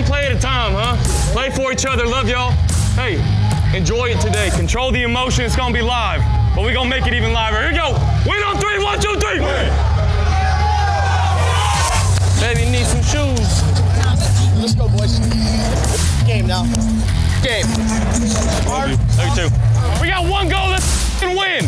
[0.00, 0.96] one play at a time, huh?
[1.32, 2.06] Play for each other.
[2.06, 2.52] Love y'all.
[2.96, 3.20] Hey,
[3.76, 4.50] enjoy it today.
[4.50, 5.44] Control the emotion.
[5.44, 6.22] It's gonna be live,
[6.54, 7.60] but we're gonna make it even liver.
[7.60, 7.92] Here we go.
[8.26, 8.82] Win on three.
[8.82, 9.40] One, two, three.
[12.40, 13.62] Baby, need some shoes.
[14.56, 15.18] Let's go, boys.
[16.26, 16.64] Game now.
[17.42, 17.66] Game.
[18.68, 18.96] Love you.
[19.16, 19.50] Love you too.
[20.00, 20.70] We got one goal.
[20.70, 21.64] Let's f***ing win.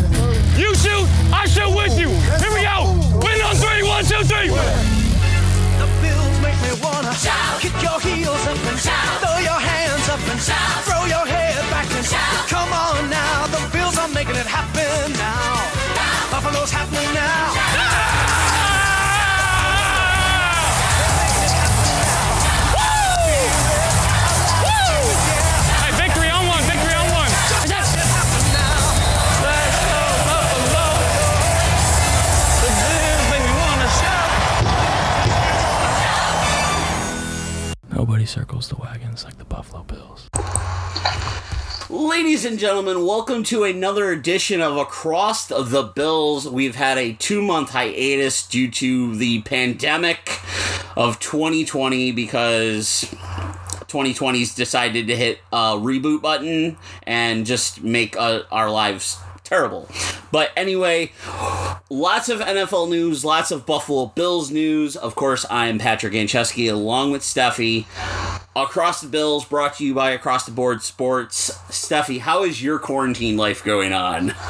[0.57, 1.05] You shoot.
[1.33, 2.09] I shoot with you.
[2.41, 2.97] Here we go.
[3.21, 3.83] Win on three.
[3.83, 4.49] One, two, three.
[4.49, 7.52] The bills make me wanna shout.
[8.53, 9.19] Up and shout.
[9.19, 10.83] Throw your hands up and shout.
[10.85, 12.47] Throw your head back and shout.
[12.47, 15.57] Come on now, the bills are making it happen now.
[16.29, 17.49] Buffalo's happening now.
[17.49, 18.12] Hey,
[38.25, 40.29] Circles the wagons like the Buffalo Bills.
[41.89, 46.47] Ladies and gentlemen, welcome to another edition of Across the Bills.
[46.47, 50.39] We've had a two month hiatus due to the pandemic
[50.95, 53.03] of 2020 because
[53.87, 59.17] 2020's decided to hit a reboot button and just make uh, our lives
[59.53, 59.87] terrible.
[60.31, 61.11] But anyway,
[61.87, 64.95] lots of NFL news, lots of Buffalo Bills news.
[64.95, 67.85] Of course, I'm Patrick Ancheski along with Steffi.
[68.55, 71.51] Across the Bills, brought to you by Across the Board Sports.
[71.69, 74.33] Steffi, how is your quarantine life going on?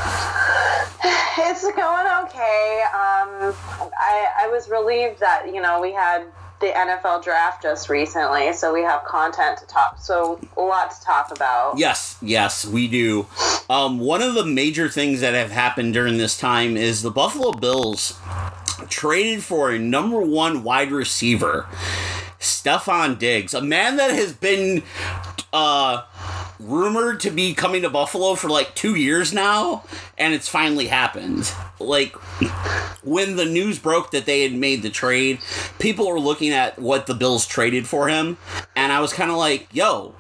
[1.36, 2.84] It's going okay.
[2.94, 3.54] Um,
[4.00, 6.26] I, I was relieved that you know we had
[6.64, 10.00] the NFL draft just recently, so we have content to talk.
[10.00, 11.78] So a lot to talk about.
[11.78, 13.28] Yes, yes, we do.
[13.70, 17.52] Um, one of the major things that have happened during this time is the Buffalo
[17.52, 18.18] Bills
[18.88, 21.68] traded for a number one wide receiver,
[22.40, 24.84] Stefon Diggs, a man that has been
[25.52, 26.04] uh,
[26.64, 29.84] rumored to be coming to Buffalo for like two years now,
[30.18, 31.52] and it's finally happened.
[31.80, 32.16] Like,
[33.04, 35.40] when the news broke that they had made the trade,
[35.80, 38.38] people were looking at what the Bills traded for him,
[38.76, 40.16] and I was kind of like, yo,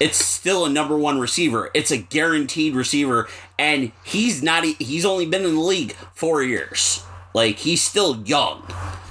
[0.00, 1.70] it's still a number one receiver.
[1.74, 3.28] It's a guaranteed receiver,
[3.58, 4.64] and he's not.
[4.64, 7.04] He's only been in the league four years.
[7.34, 8.66] Like he's still young.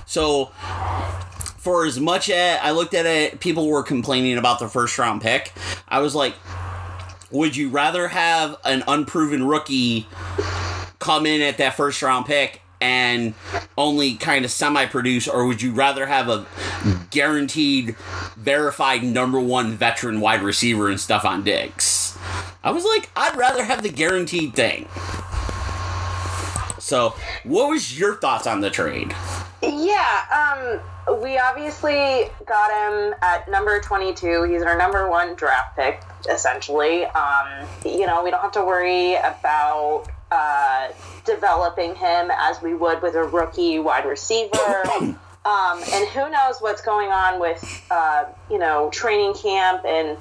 [0.05, 0.51] So,
[1.59, 5.21] for as much as I looked at it, people were complaining about the first round
[5.21, 5.53] pick.
[5.87, 6.33] I was like,
[7.31, 10.07] would you rather have an unproven rookie
[10.99, 13.33] come in at that first round pick and
[13.77, 16.45] only kind of semi produce, or would you rather have a
[17.11, 17.95] guaranteed,
[18.37, 22.17] verified number one veteran wide receiver and Stefon Diggs?
[22.63, 24.87] I was like, I'd rather have the guaranteed thing.
[26.79, 29.13] So, what was your thoughts on the trade?
[29.61, 30.79] Yeah, um,
[31.17, 34.43] we obviously got him at number 22.
[34.43, 37.05] He's our number one draft pick, essentially.
[37.05, 40.89] Um, you know, we don't have to worry about uh,
[41.25, 44.83] developing him as we would with a rookie wide receiver.
[45.45, 50.17] Um, and who knows what's going on with, uh, you know, training camp and,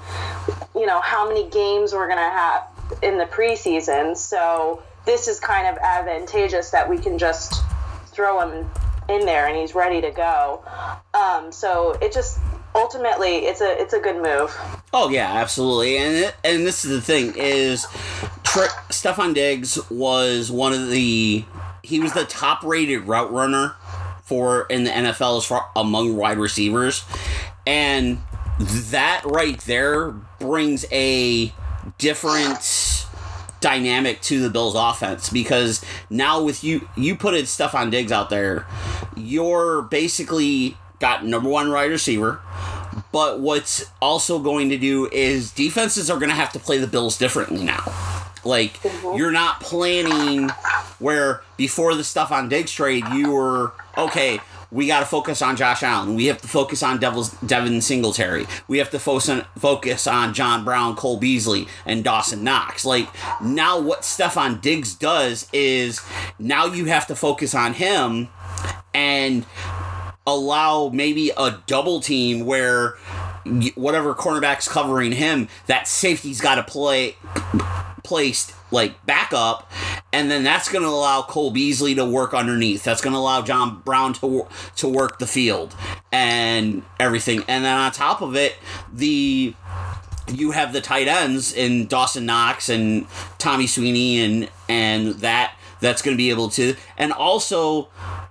[0.73, 2.63] you know, how many games we're going to have
[3.03, 4.15] in the preseason.
[4.15, 7.61] So this is kind of advantageous that we can just
[8.07, 8.69] throw him
[9.09, 10.63] in there and he's ready to go.
[11.13, 12.39] Um, so it just
[12.75, 14.55] ultimately it's a it's a good move.
[14.93, 15.97] Oh yeah, absolutely.
[15.97, 17.85] And it, and this is the thing is,
[18.43, 21.45] Tre- Stefon Diggs was one of the
[21.83, 23.75] he was the top rated route runner
[24.23, 27.03] for in the NFL as far among wide receivers,
[27.65, 28.19] and
[28.59, 31.53] that right there brings a
[31.97, 32.61] different
[33.61, 38.29] dynamic to the Bills offense because now with you you put it Stefon Diggs out
[38.29, 38.65] there,
[39.15, 42.41] you're basically got number one wide receiver.
[43.11, 46.87] But what's also going to do is defenses are going to have to play the
[46.87, 47.83] Bills differently now.
[48.43, 49.17] Like mm-hmm.
[49.17, 50.49] you're not planning
[50.99, 54.39] where before the Stefon Diggs trade you were okay.
[54.71, 56.15] We got to focus on Josh Allen.
[56.15, 58.45] We have to focus on Devil's, Devin Singletary.
[58.67, 62.85] We have to focus on, focus on John Brown, Cole Beasley, and Dawson Knox.
[62.85, 63.09] Like
[63.41, 66.01] now, what Stefon Diggs does is
[66.37, 68.29] now you have to focus on him
[68.93, 69.45] and
[70.27, 72.95] allow maybe a double team where
[73.75, 77.15] whatever cornerback's covering him, that safety's got to play
[78.03, 79.71] placed like backup,
[80.11, 82.83] and then that's going to allow Cole Beasley to work underneath.
[82.83, 85.75] That's going to allow John Brown to to work the field
[86.11, 87.43] and everything.
[87.47, 88.55] And then on top of it,
[88.93, 89.53] the
[90.33, 93.07] you have the tight ends in Dawson Knox and
[93.37, 97.89] Tommy Sweeney and and that that's going to be able to and also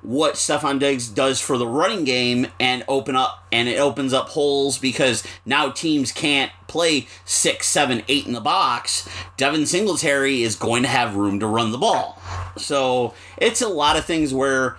[0.08, 4.30] what Stefon Diggs does for the running game and open up and it opens up
[4.30, 9.06] holes because now teams can't play six, seven, eight in the box.
[9.36, 12.18] Devin Singletary is going to have room to run the ball.
[12.56, 14.78] So it's a lot of things where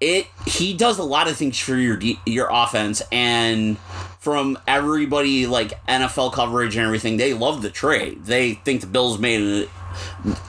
[0.00, 3.76] it he does a lot of things for your your offense and
[4.18, 8.24] from everybody like NFL coverage and everything they love the trade.
[8.24, 9.68] They think the Bills made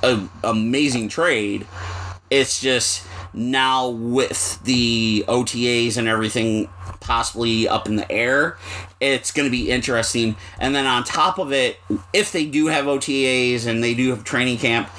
[0.01, 1.67] an amazing trade.
[2.29, 6.69] It's just now with the OTAs and everything
[6.99, 8.57] possibly up in the air,
[8.99, 10.35] it's going to be interesting.
[10.59, 11.79] And then on top of it,
[12.13, 14.89] if they do have OTAs and they do have training camp,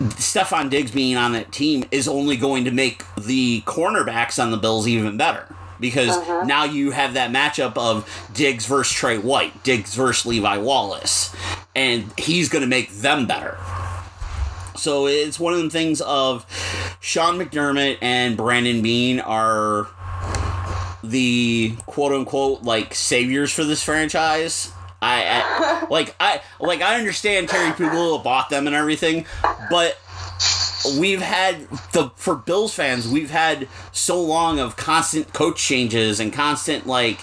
[0.00, 4.56] Stefon Diggs being on that team is only going to make the cornerbacks on the
[4.56, 5.46] Bills even better.
[5.78, 6.44] Because uh-huh.
[6.44, 11.34] now you have that matchup of Diggs versus Tre White, Diggs versus Levi Wallace,
[11.74, 13.58] and he's going to make them better.
[14.76, 16.46] So it's one of the things of
[17.02, 19.88] Sean McDermott and Brandon Beane are
[21.02, 24.72] the quote unquote like saviors for this franchise.
[25.02, 29.26] I, I like I like I understand Terry Pegula bought them and everything,
[29.68, 29.98] but
[30.96, 36.32] we've had the for Bills fans, we've had so long of constant coach changes and
[36.32, 37.18] constant like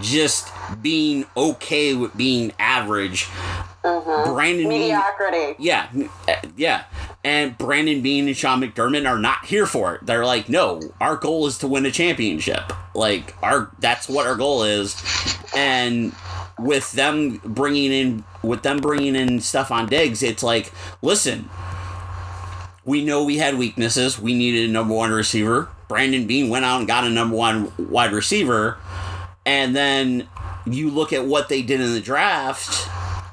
[0.00, 3.28] just being okay with being average.
[3.82, 5.54] Brandon Beane, Mediocrity.
[5.58, 5.88] yeah,
[6.26, 6.84] uh, yeah.
[7.28, 10.06] And Brandon Beane and Sean McDermott are not here for it.
[10.06, 12.72] They're like, no, our goal is to win a championship.
[12.94, 14.96] Like our that's what our goal is.
[15.54, 16.14] And
[16.58, 20.72] with them bringing in with them bringing in Stefon Diggs, it's like,
[21.02, 21.50] listen,
[22.86, 24.18] we know we had weaknesses.
[24.18, 25.68] We needed a number one receiver.
[25.86, 28.78] Brandon Beane went out and got a number one wide receiver.
[29.44, 30.26] And then
[30.64, 32.88] you look at what they did in the draft,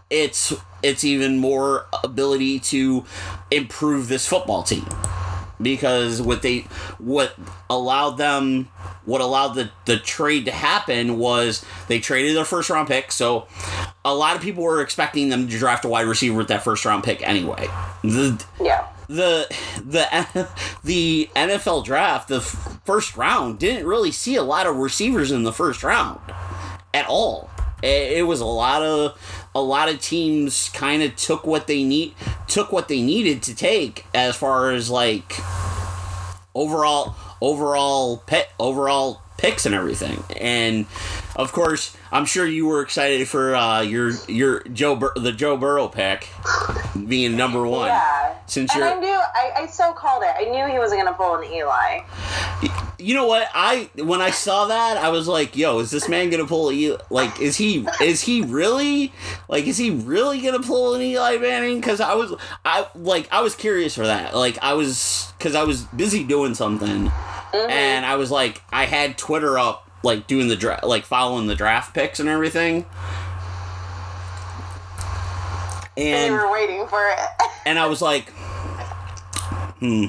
[0.09, 0.53] it's
[0.83, 3.05] it's even more ability to
[3.55, 4.85] improve this football team.
[5.61, 6.65] Because what they
[6.97, 7.33] what
[7.69, 8.67] allowed them
[9.05, 13.47] what allowed the, the trade to happen was they traded their first round pick, so
[14.03, 16.83] a lot of people were expecting them to draft a wide receiver with that first
[16.83, 17.67] round pick anyway.
[18.03, 18.85] The, Yeah.
[19.07, 19.47] the
[19.85, 20.49] the
[20.83, 25.53] the NFL draft, the first round didn't really see a lot of receivers in the
[25.53, 26.19] first round
[26.93, 27.49] at all.
[27.81, 29.17] It, it was a lot of
[29.55, 32.13] a lot of teams kind of took what they need
[32.47, 35.39] took what they needed to take as far as like
[36.53, 40.23] overall overall pet overall picks and everything.
[40.39, 40.85] And
[41.35, 45.57] of course, I'm sure you were excited for uh, your your Joe Bur- the Joe
[45.57, 46.29] Burrow pick
[47.07, 47.87] being number one.
[47.87, 48.35] Yeah.
[48.47, 50.33] Since and you're I knew, I, I so called it.
[50.35, 52.01] I knew he wasn't going to pull an Eli.
[52.99, 53.49] You know what?
[53.53, 56.97] I when I saw that, I was like, "Yo, is this man gonna pull Eli?
[57.09, 59.11] Like, is he is he really
[59.49, 62.33] like is he really gonna pull an Eli Manning?" Because I was
[62.63, 64.35] I like I was curious for that.
[64.35, 67.11] Like I was because I was busy doing something,
[67.53, 71.55] and I was like I had Twitter up like doing the draft, like following the
[71.55, 72.85] draft picks and everything.
[75.97, 77.19] And And you were waiting for it.
[77.65, 78.29] and I was like,
[79.79, 80.05] hmm,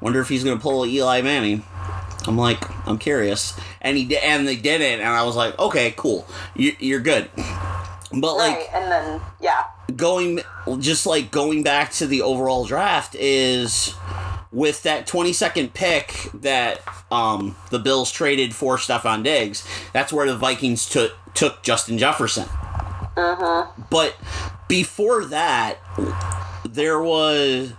[0.00, 1.64] wonder if he's gonna pull Eli Manning.
[2.26, 5.58] I'm like, I'm curious, and he did, and they did it, and I was like,
[5.58, 7.30] okay, cool, you, you're good.
[8.12, 8.68] But like right.
[8.74, 9.64] And then, yeah.
[9.96, 10.40] going,
[10.78, 13.94] just like going back to the overall draft is
[14.52, 16.80] with that 22nd pick that
[17.10, 19.66] um, the Bills traded for Stefon Diggs.
[19.92, 22.48] That's where the Vikings took took Justin Jefferson.
[23.16, 23.66] Uh-huh.
[23.90, 24.16] But
[24.68, 25.78] before that,
[26.68, 27.72] there was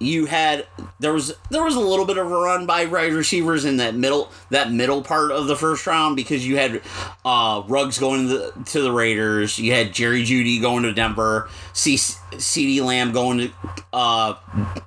[0.00, 0.66] you had
[0.98, 3.94] there was there was a little bit of a run by wide receivers in that
[3.94, 6.82] middle that middle part of the first round because you had
[7.24, 11.94] uh, going to the, to the Raiders, you had Jerry Jeudy going to Denver, C,
[11.94, 13.50] CeeDee Lamb going to
[13.92, 14.34] uh,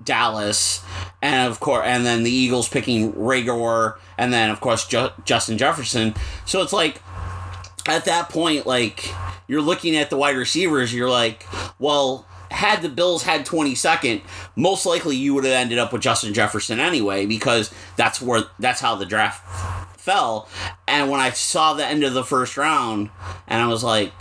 [0.03, 0.83] Dallas,
[1.21, 5.57] and of course, and then the Eagles picking Reagor, and then of course Ju- Justin
[5.57, 6.13] Jefferson.
[6.45, 7.01] So it's like
[7.87, 9.13] at that point, like
[9.47, 11.47] you're looking at the wide receivers, you're like,
[11.79, 14.21] well, had the Bills had 22nd,
[14.55, 18.81] most likely you would have ended up with Justin Jefferson anyway, because that's where that's
[18.81, 19.43] how the draft
[19.99, 20.47] fell.
[20.87, 23.09] And when I saw the end of the first round,
[23.47, 24.13] and I was like,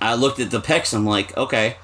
[0.00, 1.76] I looked at the picks, I'm like, okay.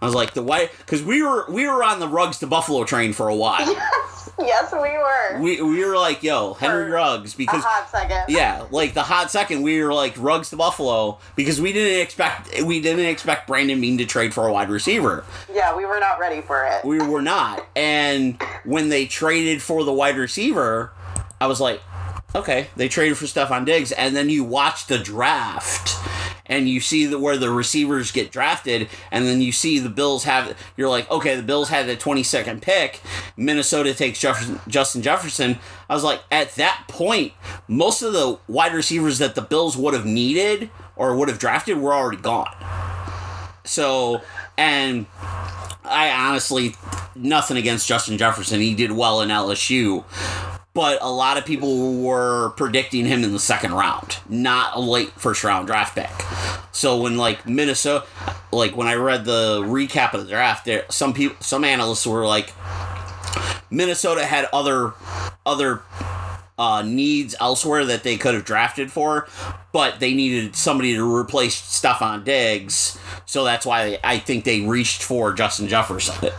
[0.00, 2.84] I was like the white because we were we were on the Ruggs to Buffalo
[2.84, 3.66] train for a while.
[4.48, 5.40] Yes, we were.
[5.40, 8.24] we we were like, yo, Henry For Ruggs because hot second.
[8.28, 12.62] yeah, like the hot second, we were like Ruggs to Buffalo because we didn't expect
[12.62, 15.24] we didn't expect Brandon Beane to trade for a wide receiver.
[15.52, 16.84] Yeah, we were not ready for it.
[16.84, 20.92] We were not, and when they traded for the wide receiver,
[21.40, 21.80] I was like,
[22.34, 25.97] okay, they traded for Stefon Diggs, and then you watch the draft,
[26.48, 30.24] and you see the, where the receivers get drafted, and then you see the Bills
[30.24, 33.00] have, you're like, okay, the Bills had the 22nd pick,
[33.36, 35.58] Minnesota takes Jefferson, Justin Jefferson.
[35.88, 37.32] I was like, at that point,
[37.66, 41.78] most of the wide receivers that the Bills would have needed or would have drafted
[41.78, 42.54] were already gone.
[43.64, 44.22] So,
[44.56, 45.06] and
[45.84, 46.74] I honestly,
[47.14, 48.60] nothing against Justin Jefferson.
[48.60, 50.04] He did well in LSU.
[50.78, 55.10] But a lot of people were predicting him in the second round, not a late
[55.10, 56.08] first round draft pick.
[56.70, 58.06] So when like Minnesota,
[58.52, 62.24] like when I read the recap of the draft, there some people, some analysts were
[62.24, 62.52] like,
[63.72, 64.92] Minnesota had other
[65.44, 65.82] other
[66.58, 69.28] uh, needs elsewhere that they could have drafted for,
[69.72, 75.02] but they needed somebody to replace Stefon Diggs, so that's why I think they reached
[75.02, 76.30] for Justin Jefferson.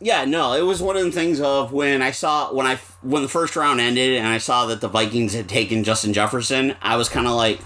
[0.00, 3.22] Yeah, no, it was one of the things of when I saw when I when
[3.22, 6.96] the first round ended and I saw that the Vikings had taken Justin Jefferson, I
[6.96, 7.60] was kind of like,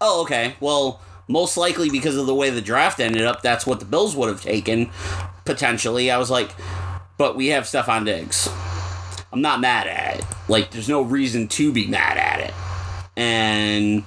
[0.00, 1.00] oh, okay, well.
[1.28, 4.28] Most likely because of the way the draft ended up, that's what the Bills would
[4.28, 4.90] have taken,
[5.44, 6.10] potentially.
[6.10, 6.50] I was like,
[7.18, 8.48] but we have Stefon Diggs.
[9.32, 10.24] I'm not mad at it.
[10.48, 12.54] Like, there's no reason to be mad at it.
[13.16, 14.04] And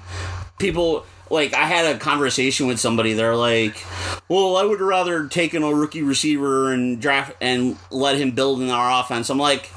[0.60, 3.14] people, like, I had a conversation with somebody.
[3.14, 3.84] They're like,
[4.28, 8.70] well, I would rather taken a rookie receiver and draft and let him build in
[8.70, 9.30] our offense.
[9.30, 9.70] I'm like,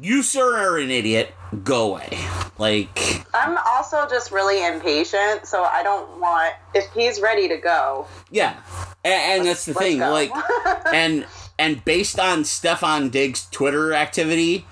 [0.00, 1.34] you, sir, are an idiot.
[1.62, 2.18] Go away.
[2.58, 8.06] Like, I'm also just really impatient, so I don't want if he's ready to go.
[8.30, 8.56] yeah.
[9.04, 9.98] And, and that's the thing.
[9.98, 10.10] go.
[10.10, 10.30] Like,
[10.92, 11.26] and
[11.62, 14.66] and based on Stefon Diggs' Twitter activity,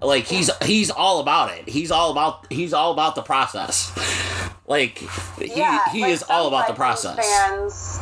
[0.00, 1.66] like he's he's all about it.
[1.68, 3.90] He's all about he's all about the process.
[4.66, 4.98] Like
[5.38, 7.16] he, yeah, he like is all about the process.
[7.16, 7.98] Fans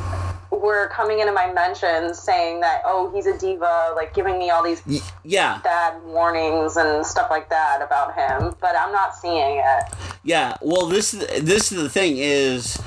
[0.51, 4.63] were coming into my mentions saying that oh he's a diva, like giving me all
[4.65, 4.83] these
[5.23, 9.85] Yeah, bad warnings and stuff like that about him, but I'm not seeing it.
[10.25, 10.57] yeah.
[10.61, 12.81] Well, this this is the thing is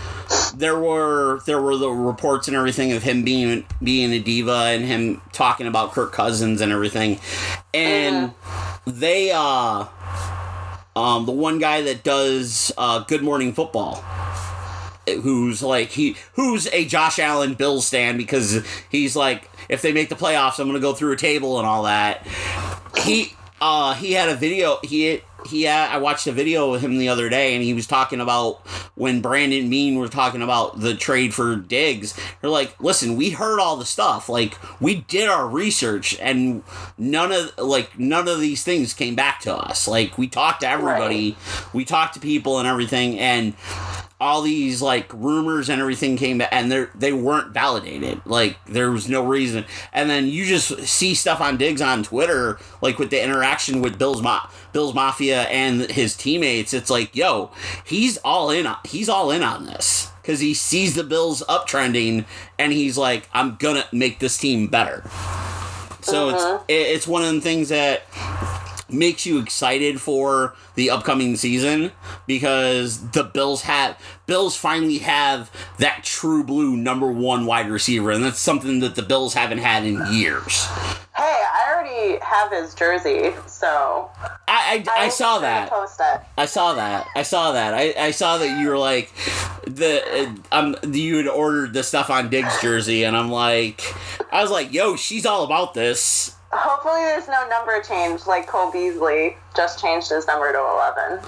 [0.57, 4.85] there were there were the reports and everything of him being being a diva and
[4.85, 7.19] him talking about Kirk Cousins and everything,
[7.73, 8.33] and
[8.85, 9.85] they uh
[10.95, 14.03] um the one guy that does uh Good Morning Football.
[15.07, 20.09] Who's like he who's a Josh Allen Bill stand because he's like if they make
[20.09, 22.25] the playoffs I'm gonna go through a table and all that.
[22.97, 26.97] He uh he had a video he he had, I watched a video of him
[26.97, 30.95] the other day and he was talking about when Brandon Beane were talking about the
[30.95, 32.17] trade for Diggs.
[32.41, 34.29] They're like, listen, we heard all the stuff.
[34.29, 36.63] Like we did our research and
[36.97, 39.87] none of like none of these things came back to us.
[39.87, 41.37] Like we talked to everybody,
[41.73, 43.53] we talked to people and everything and
[44.19, 48.21] all these like rumors and everything came back and they they weren't validated.
[48.25, 49.65] Like there was no reason.
[49.91, 54.21] And then you just see Stefon Diggs on twitter like with the interaction with bill's
[54.21, 56.73] Ma- bill's mafia and his teammates.
[56.73, 57.51] It's like yo
[57.83, 60.11] he's all in on he's all in on this.
[60.21, 62.25] Because he sees the bills uptrending
[62.57, 65.03] and he's like i'm gonna make this team better.
[66.01, 66.63] So it's uh-huh.
[66.67, 68.03] it's one of the things that
[68.89, 71.91] makes you excited for the upcoming season
[72.27, 78.23] because the Bills have Bills finally have that true blue number one wide receiver, and
[78.23, 80.65] that's something that the Bills haven't had in years.
[81.15, 84.09] Hey, I already have his jersey, so
[84.47, 85.69] I I, I I'm saw that.
[85.69, 86.21] Post it.
[86.37, 87.07] I saw that.
[87.15, 87.73] I saw that.
[87.73, 89.11] I, I saw that you were like
[89.65, 93.81] the uh, um you had ordered the Stefon Diggs jersey, and I'm like,
[94.31, 96.34] I was like, yo, she's all about this.
[96.51, 101.19] Hopefully, there's no number change like Cole Beasley just changed his number to 11.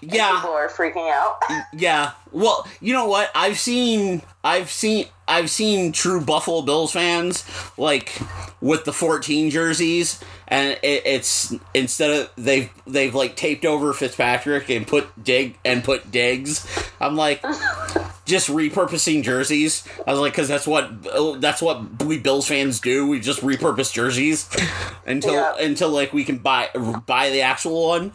[0.00, 0.36] Yeah.
[0.36, 1.40] People are freaking out.
[1.74, 2.12] Yeah.
[2.32, 3.30] Well, you know what?
[3.34, 7.44] I've seen I've seen I've seen true Buffalo Bills fans
[7.78, 8.18] like
[8.60, 14.68] with the 14 jerseys and it, it's instead of they've they've like taped over Fitzpatrick
[14.70, 16.66] and put dig and put digs.
[17.00, 17.42] I'm like
[18.24, 19.84] just repurposing jerseys.
[20.06, 23.06] I was like cuz that's what that's what we Bills fans do.
[23.06, 24.48] We just repurpose jerseys
[25.06, 25.56] until Yeah.
[25.58, 26.70] until like we can buy
[27.06, 28.12] buy the actual one.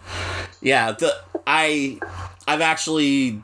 [0.61, 1.99] Yeah, the I
[2.47, 3.41] I've actually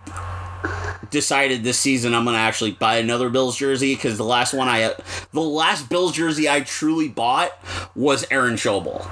[1.10, 4.94] decided this season I'm gonna actually buy another Bills jersey because the last one I
[5.32, 7.52] the last Bills jersey I truly bought
[7.96, 9.06] was Aaron Schobel.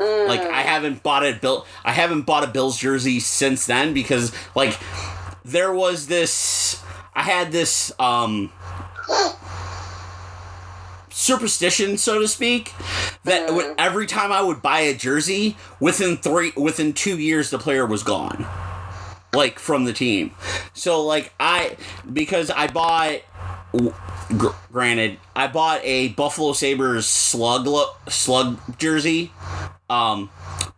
[0.00, 0.64] Like I mm.
[0.64, 4.78] haven't bought a Bill I haven't bought a Bills jersey since then because like
[5.44, 6.82] there was this
[7.14, 8.52] I had this um
[11.10, 12.72] superstition so to speak
[13.24, 17.58] that when, every time I would buy a jersey within 3 within 2 years the
[17.58, 18.46] player was gone
[19.32, 20.32] like from the team.
[20.72, 21.76] So like I
[22.12, 23.20] because I bought
[24.36, 27.68] gr- granted I bought a Buffalo Sabres slug
[28.08, 29.32] slug jersey
[29.90, 30.30] um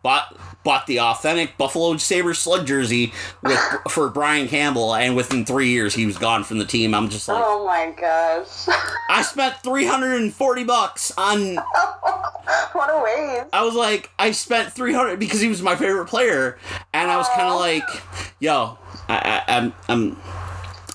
[0.03, 3.59] bought bought the authentic Buffalo Saber sled jersey with
[3.91, 6.95] for Brian Campbell, and within three years he was gone from the team.
[6.95, 8.69] I'm just like, Oh my gosh.
[9.11, 11.57] I spent three hundred and forty bucks on.
[12.73, 13.51] what a waste.
[13.53, 16.59] I was like, I spent three hundred because he was my favorite player,
[16.93, 17.85] and I was kind of like,
[18.41, 18.79] yo,
[19.09, 20.17] I, I, I'm, I'm.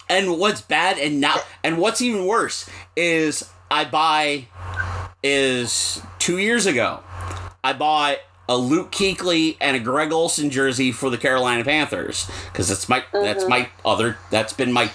[0.09, 4.47] And what's bad and not, and what's even worse is I buy
[5.21, 7.01] is two years ago.
[7.67, 12.69] I bought a Luke Kuechly and a Greg Olsen jersey for the Carolina Panthers because
[12.69, 13.49] that's my that's mm-hmm.
[13.49, 14.89] my other that's been my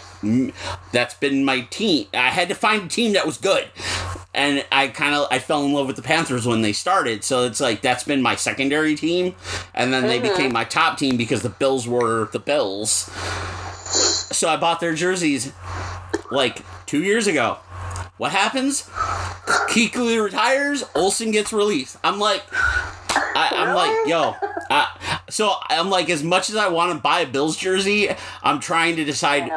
[0.90, 2.06] that's been my team.
[2.14, 3.68] I had to find a team that was good,
[4.32, 7.24] and I kind of I fell in love with the Panthers when they started.
[7.24, 9.34] So it's like that's been my secondary team,
[9.74, 10.34] and then they mm-hmm.
[10.34, 13.10] became my top team because the Bills were the Bills.
[14.34, 15.52] So I bought their jerseys
[16.30, 17.58] like two years ago.
[18.16, 18.88] What happens?
[19.72, 20.84] Kuechly retires.
[20.94, 21.96] Olsen gets released.
[22.04, 24.34] I'm like, I, I'm like, yo.
[24.70, 28.10] I, so I'm like, as much as I want to buy a Bills jersey,
[28.42, 29.50] I'm trying to decide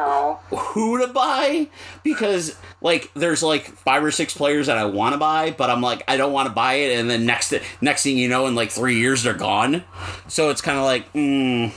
[0.48, 1.68] who to buy
[2.02, 5.82] because like there's like five or six players that I want to buy, but I'm
[5.82, 8.54] like I don't want to buy it, and then next next thing you know, in
[8.54, 9.84] like three years they're gone.
[10.28, 11.72] So it's kind of like, mm,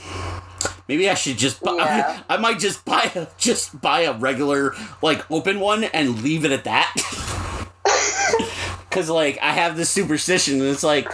[0.88, 1.76] maybe I should just buy.
[1.76, 2.22] Yeah.
[2.30, 6.52] I might just buy a, just buy a regular like open one and leave it
[6.52, 7.36] at that.
[8.90, 11.08] Cause like I have this superstition, and it's like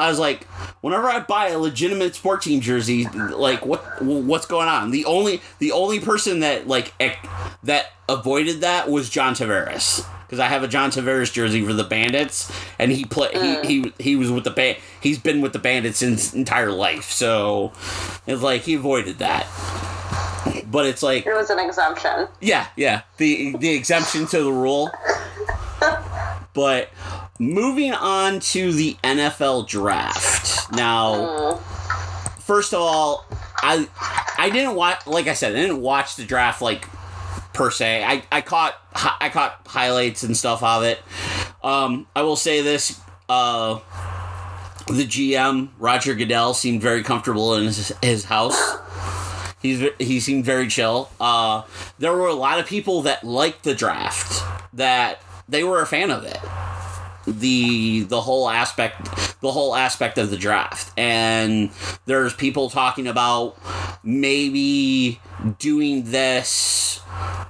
[0.00, 0.44] I was like,
[0.80, 4.90] whenever I buy a legitimate sport team jersey, like what what's going on?
[4.90, 7.26] The only the only person that like ec-
[7.64, 11.84] that avoided that was John Tavares because I have a John Tavares jersey for the
[11.84, 14.78] Bandits, and he play he, he he was with the band.
[15.00, 17.72] He's been with the Bandits his entire life, so
[18.26, 19.46] it's like he avoided that.
[20.66, 22.28] But it's like It was an exemption.
[22.40, 23.02] yeah, yeah.
[23.18, 24.90] The the exemption to the rule.
[26.54, 26.88] But
[27.40, 30.70] moving on to the NFL draft.
[30.72, 31.56] Now,
[32.38, 33.88] first of all, I
[34.38, 36.86] I didn't watch like I said, I didn't watch the draft like
[37.54, 38.04] per se.
[38.04, 38.76] I, I caught
[39.20, 41.00] I caught highlights and stuff of it.
[41.64, 43.80] Um, I will say this uh
[44.86, 48.76] the GM Roger Goodell seemed very comfortable in his, his house.
[49.62, 51.10] He's he seemed very chill.
[51.20, 51.62] Uh,
[51.98, 54.42] there were a lot of people that liked the draft
[54.74, 56.38] that they were a fan of it.
[57.30, 59.04] The the whole aspect
[59.40, 60.92] the whole aspect of the draft.
[60.98, 61.70] And
[62.06, 63.56] there's people talking about
[64.02, 65.20] maybe
[65.58, 67.00] doing this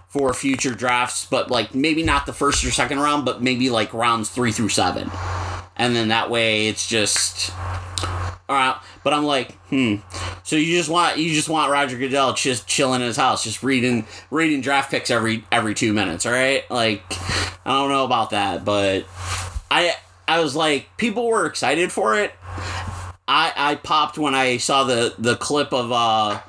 [0.09, 3.95] for future drafts but like maybe not the first or second round but maybe like
[3.95, 5.09] rounds 3 through 7
[5.77, 7.53] and then that way it's just
[8.49, 9.97] all right but i'm like hmm.
[10.43, 13.63] So you just want you just want roger goodell just chilling in his house just
[13.63, 17.05] reading reading draft picks every every two minutes all right like
[17.65, 19.07] i don't know about that but
[19.71, 19.95] i
[20.29, 22.33] i was like people were excited for it
[23.29, 26.41] i i popped when i saw the the clip of uh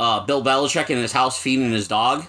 [0.00, 2.24] uh bill belichick in his house feeding his dog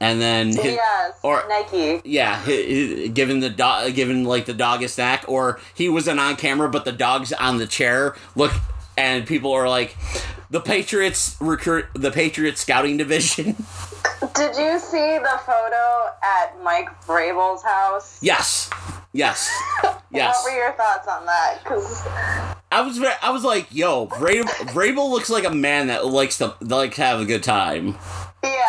[0.00, 1.18] and then his, yes.
[1.22, 2.02] or- Nike.
[2.04, 6.68] yeah, giving the dog, giving like the dog a snack, or he wasn't on camera,
[6.68, 8.14] but the dog's on the chair.
[8.36, 8.52] Look,
[8.98, 9.96] and people are like,
[10.50, 13.56] the Patriots recruit the Patriots scouting division.
[14.34, 18.18] Did you see the photo at Mike Vrabel's house?
[18.22, 18.70] yes,
[19.12, 19.50] yes,
[20.10, 20.42] yes.
[20.42, 21.58] What were your thoughts on that?
[21.62, 22.06] Because
[22.72, 26.38] I was very, I was like, yo, Vrabel, Vrabel looks like a man that likes
[26.38, 27.96] to like have a good time.
[28.42, 28.60] yeah,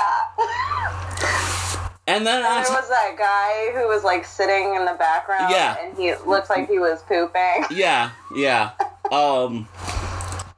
[2.08, 5.78] And then on there was that guy who was like sitting in the background, Yeah.
[5.82, 7.66] and he looked like he was pooping.
[7.72, 8.72] Yeah, yeah.
[9.12, 9.68] Um,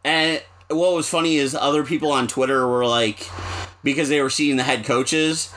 [0.04, 3.30] and what was funny is other people on Twitter were like,
[3.88, 5.50] because they were seeing the head coaches,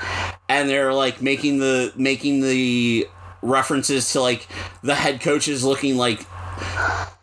[0.49, 3.09] and they're like making the making the
[3.43, 4.47] references to like
[4.85, 6.25] the head coaches looking like,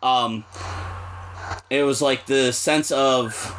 [0.02, 0.44] um,
[1.70, 3.56] it was like the sense of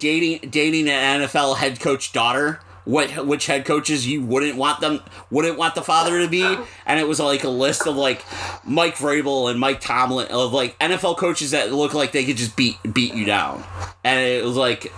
[0.00, 2.58] dating dating an NFL head coach daughter.
[2.90, 5.00] What which head coaches you wouldn't want them
[5.30, 6.42] wouldn't want the father to be,
[6.86, 8.24] and it was like a list of like
[8.64, 12.56] Mike Vrabel and Mike Tomlin of like NFL coaches that look like they could just
[12.56, 13.62] beat beat you down,
[14.02, 14.92] and it was like,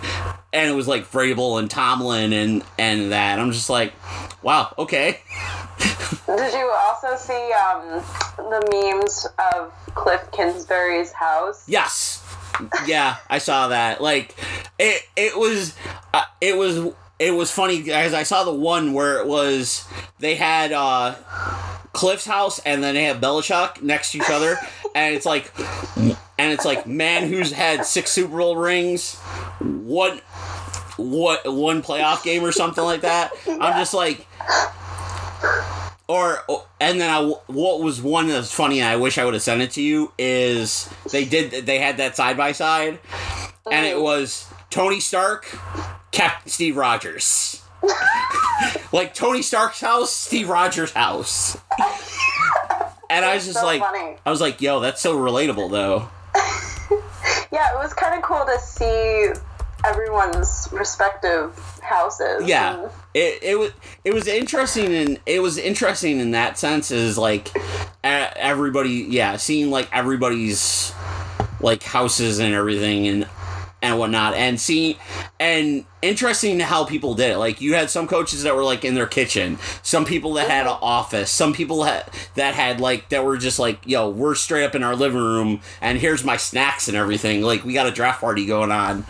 [0.51, 3.37] and it was like Vrabel and Tomlin and and that.
[3.37, 3.93] I'm just like,
[4.41, 5.19] wow, okay,
[6.25, 8.03] Did you also see um,
[8.37, 11.63] the memes of Cliff Kingsbury's house?
[11.67, 12.25] yes,
[12.87, 14.01] yeah, I saw that.
[14.01, 14.35] Like,
[14.79, 15.75] it it was
[16.13, 18.13] uh, it was it was funny guys.
[18.13, 19.87] I saw the one where it was
[20.19, 21.15] they had uh
[21.93, 24.57] Cliff's house and then they had Belichick next to each other,
[24.95, 25.51] and it's like,
[25.95, 29.15] and it's like man who's had six Super Bowl rings,
[29.59, 30.19] what,
[30.97, 33.31] what one playoff game or something like that.
[33.47, 34.27] I'm just like,
[36.07, 36.39] or
[36.79, 39.61] and then I what was one that's funny and I wish I would have sent
[39.61, 42.99] it to you is they did they had that side by side.
[43.71, 45.57] And it was Tony Stark,
[46.13, 47.61] Captain Steve Rogers.
[48.93, 51.57] like Tony Stark's house, Steve Rogers' house.
[53.09, 54.15] And I was just so like funny.
[54.25, 56.07] I was like, yo, that's so relatable though.
[57.51, 59.29] Yeah, it was kind of cool to see
[59.85, 62.43] everyone's respective houses.
[62.47, 62.79] Yeah.
[62.81, 63.71] and- It, it was
[64.03, 67.49] it was interesting and it was interesting in that sense is like
[68.03, 70.91] everybody yeah seeing like everybody's
[71.61, 73.25] like houses and everything and
[73.83, 74.33] and whatnot.
[74.33, 74.97] And see,
[75.39, 77.37] and interesting how people did it.
[77.37, 80.65] Like you had some coaches that were like in their kitchen some people that had
[80.65, 84.63] an office some people had that had like that were just like yo we're straight
[84.65, 87.41] up in our living room and here's my snacks and everything.
[87.41, 89.05] Like we got a draft party going on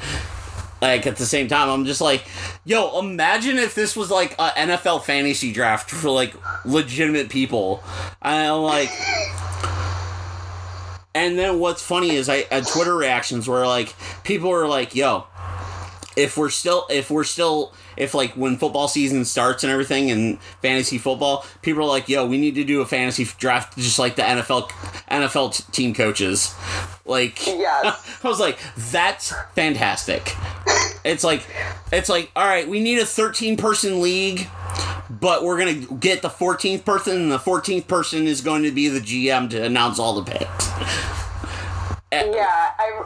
[0.81, 1.69] like at the same time.
[1.69, 2.25] I'm just like
[2.65, 6.33] yo imagine if this was like a nfl fantasy draft for like
[6.65, 7.83] legitimate people.
[8.21, 8.89] And i'm like
[11.15, 15.25] and then what's funny is i at twitter reactions where like people were like yo
[16.15, 20.39] if we're still if we're still if like when football season starts and everything and
[20.61, 24.15] fantasy football people are like yo we need to do a fantasy draft just like
[24.15, 24.69] the nfl
[25.09, 26.53] nfl t- team coaches.
[27.05, 28.19] Like Yes.
[28.23, 28.57] i was like
[28.91, 30.35] that's fantastic.
[31.03, 31.45] It's like
[31.91, 34.47] it's like all right we need a 13 person league
[35.09, 38.87] but we're gonna get the 14th person and the 14th person is going to be
[38.87, 40.69] the gm to announce all the picks
[42.11, 43.03] Yeah, I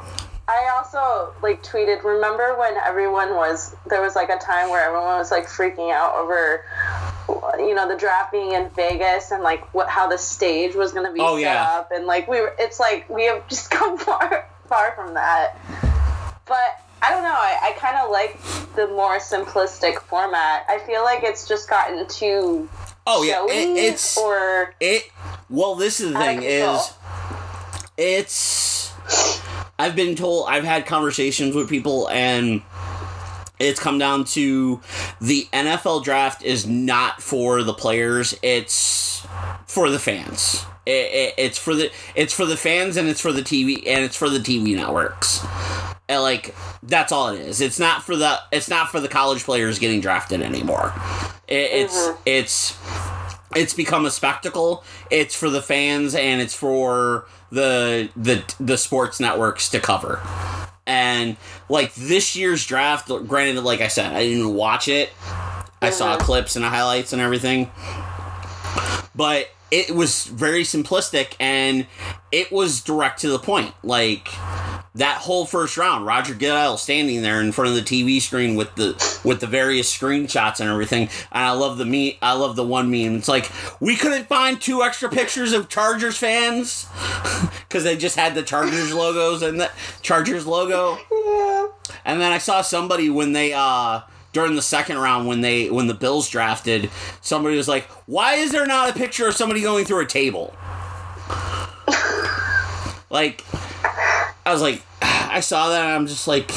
[0.49, 2.03] I also like tweeted.
[2.03, 6.15] Remember when everyone was there was like a time where everyone was like freaking out
[6.15, 6.63] over
[7.57, 11.05] you know the draft being in Vegas and like what how the stage was going
[11.05, 11.63] to be Oh, set yeah.
[11.63, 15.55] up and like we were it's like we have just come far far from that.
[16.45, 17.29] But I don't know.
[17.29, 18.39] I, I kind of like
[18.75, 20.65] the more simplistic format.
[20.67, 22.69] I feel like it's just gotten too
[23.05, 25.03] oh yeah it, it's or It
[25.49, 26.93] well, this is the thing is,
[27.97, 28.93] it's.
[29.79, 32.62] I've been told I've had conversations with people and
[33.60, 34.81] it's come down to
[35.21, 38.38] the NFL draft is not for the players.
[38.41, 39.25] It's
[39.65, 40.65] for the fans.
[40.86, 44.03] It, it, it's for the it's for the fans and it's for the TV and
[44.03, 45.45] it's for the TV networks.
[46.10, 47.60] And like that's all it is.
[47.60, 50.93] It's not for the it's not for the college players getting drafted anymore.
[51.48, 52.22] It, it's mm-hmm.
[52.26, 52.78] it's
[53.56, 54.84] it's become a spectacle.
[55.12, 60.22] It's for the fans and it's for the the the sports networks to cover.
[60.86, 61.36] And
[61.67, 65.10] like this year's draft, granted, like I said, I didn't watch it.
[65.82, 66.26] I saw mm-hmm.
[66.26, 67.70] clips and highlights and everything,
[69.13, 71.88] but it was very simplistic and
[72.32, 73.73] it was direct to the point.
[73.84, 74.30] Like
[74.95, 78.73] that whole first round, Roger Goodell standing there in front of the TV screen with
[78.75, 81.10] the with the various screenshots and everything.
[81.32, 82.17] And I love the me.
[82.21, 83.15] I love the one meme.
[83.17, 86.88] It's like we couldn't find two extra pictures of Chargers fans
[87.67, 90.97] because they just had the Chargers logos and the Chargers logo.
[92.03, 94.01] And then I saw somebody when they uh
[94.38, 98.52] during the second round when they when the Bills drafted, somebody was like, "Why is
[98.52, 100.54] there not a picture of somebody going through a table?"
[103.10, 103.43] like
[104.45, 106.52] I was like, I saw that and I'm just like,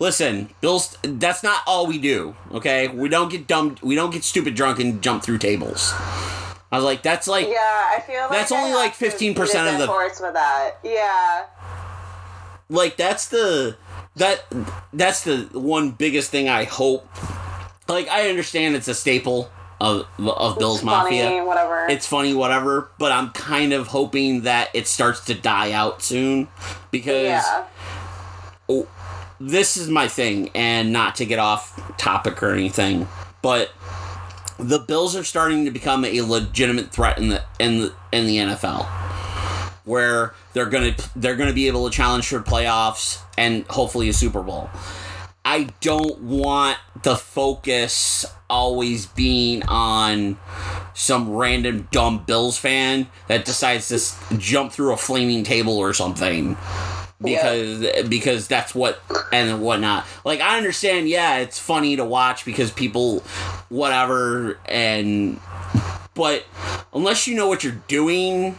[0.00, 0.98] listen, Bills.
[1.02, 2.34] That's not all we do.
[2.54, 3.76] Okay, we don't get dumb.
[3.80, 5.92] We don't get stupid drunk and jump through tables.
[6.72, 7.90] I was like, that's like, yeah.
[7.96, 9.30] I feel like That's I only like 15%
[9.72, 9.88] of the-
[10.24, 10.72] with that.
[10.84, 11.46] Yeah.
[12.68, 13.76] like that's the
[14.16, 14.44] that
[14.92, 17.06] that's the one biggest thing I hope.
[17.88, 21.44] Like I understand it's a staple of of Bill's It's funny, Mafia.
[21.44, 21.86] whatever.
[21.88, 22.90] It's funny, whatever.
[22.98, 26.48] But I'm kind of hoping that it starts to die out soon
[26.90, 27.64] because yeah.
[28.68, 28.86] Oh,
[29.40, 33.08] this is my thing, and not to get off topic or anything,
[33.42, 33.70] but
[34.58, 38.36] the Bills are starting to become a legitimate threat in the in the in the
[38.36, 38.86] NFL,
[39.84, 44.42] where they're gonna they're gonna be able to challenge for playoffs and hopefully a Super
[44.42, 44.70] Bowl.
[45.44, 50.38] I don't want the focus always being on
[50.94, 56.56] some random dumb Bills fan that decides to jump through a flaming table or something
[57.22, 59.00] because because that's what
[59.32, 60.06] and whatnot.
[60.24, 63.20] Like I understand, yeah, it's funny to watch because people,
[63.68, 65.40] whatever, and
[66.14, 66.44] but
[66.92, 68.56] unless you know what you're doing,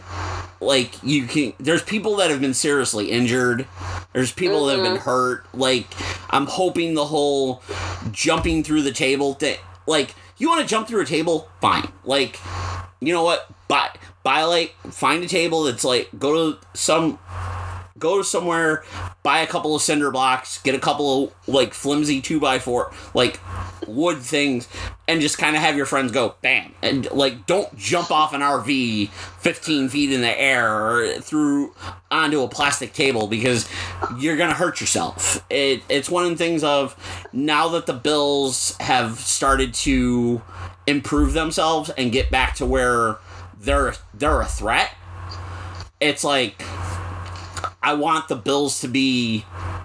[0.60, 1.52] like you can.
[1.58, 3.66] There's people that have been seriously injured.
[4.12, 5.04] There's people that have been mm-hmm.
[5.04, 5.46] hurt.
[5.54, 5.86] Like
[6.30, 7.62] I'm hoping the whole
[8.10, 9.58] jumping through the table thing.
[9.86, 11.88] Like you want to jump through a table, fine.
[12.04, 12.38] Like
[13.00, 13.48] you know what?
[13.68, 13.90] Buy
[14.22, 17.18] buy like find a table that's like go to some
[18.02, 18.84] go somewhere,
[19.22, 22.92] buy a couple of cinder blocks, get a couple of like flimsy two by four
[23.14, 23.38] like
[23.86, 24.68] wood things,
[25.06, 28.40] and just kind of have your friends go bam and like don't jump off an
[28.40, 31.74] RV 15 feet in the air or through
[32.10, 33.68] onto a plastic table because
[34.18, 35.44] you're gonna hurt yourself.
[35.48, 36.96] It it's one of the things of
[37.32, 40.42] now that the Bills have started to
[40.88, 43.18] improve themselves and get back to where
[43.60, 44.90] they're they're a threat.
[46.00, 46.60] It's like
[47.82, 49.40] I want the Bills to be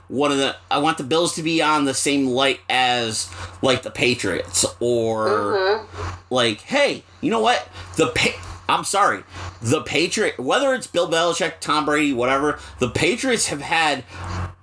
[0.07, 3.29] one of the I want the Bills to be on the same light as
[3.61, 6.33] like the Patriots or mm-hmm.
[6.33, 7.67] like hey, you know what?
[7.95, 9.23] The pa- I'm sorry.
[9.61, 14.03] The Patriot whether it's Bill Belichick, Tom Brady, whatever, the Patriots have had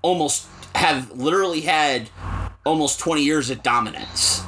[0.02, 2.10] almost have literally had
[2.64, 4.42] almost 20 years of dominance.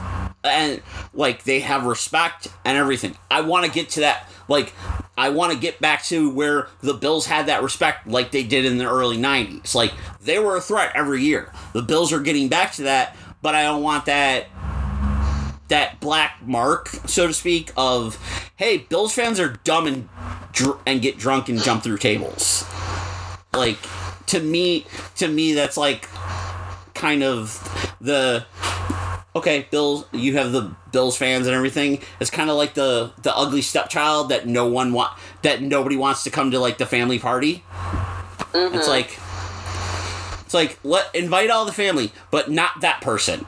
[0.45, 0.81] And
[1.13, 3.17] like they have respect and everything.
[3.31, 4.73] I want to get to that like
[5.17, 8.65] I want to get back to where the Bills had that respect like they did
[8.65, 9.75] in the early 90s.
[9.75, 11.53] Like they were a threat every year.
[11.73, 14.47] The Bills are getting back to that, but I don't want that
[15.69, 18.19] that black mark, so to speak, of
[18.57, 20.09] hey, Bills fans are dumb and
[20.53, 22.65] dr- and get drunk and jump through tables.
[23.55, 23.79] Like
[24.27, 26.09] to me, to me, that's like
[26.95, 28.45] kind of the
[29.37, 30.05] okay, Bills.
[30.13, 32.01] You have the Bills fans and everything.
[32.21, 36.25] It's kind of like the the ugly stepchild that no one want that nobody wants
[36.25, 37.63] to come to like the family party.
[38.55, 38.89] It's mm-hmm.
[38.89, 39.19] like
[40.45, 43.45] it's like let invite all the family, but not that person.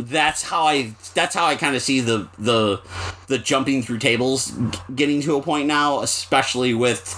[0.00, 0.94] That's how I.
[1.14, 2.80] That's how I kind of see the the
[3.26, 7.16] the jumping through tables g- getting to a point now, especially with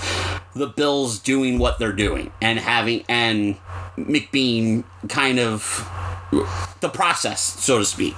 [0.55, 3.57] the Bills doing what they're doing and having and
[3.97, 5.87] McBeane kind of
[6.31, 8.17] the process, so to speak.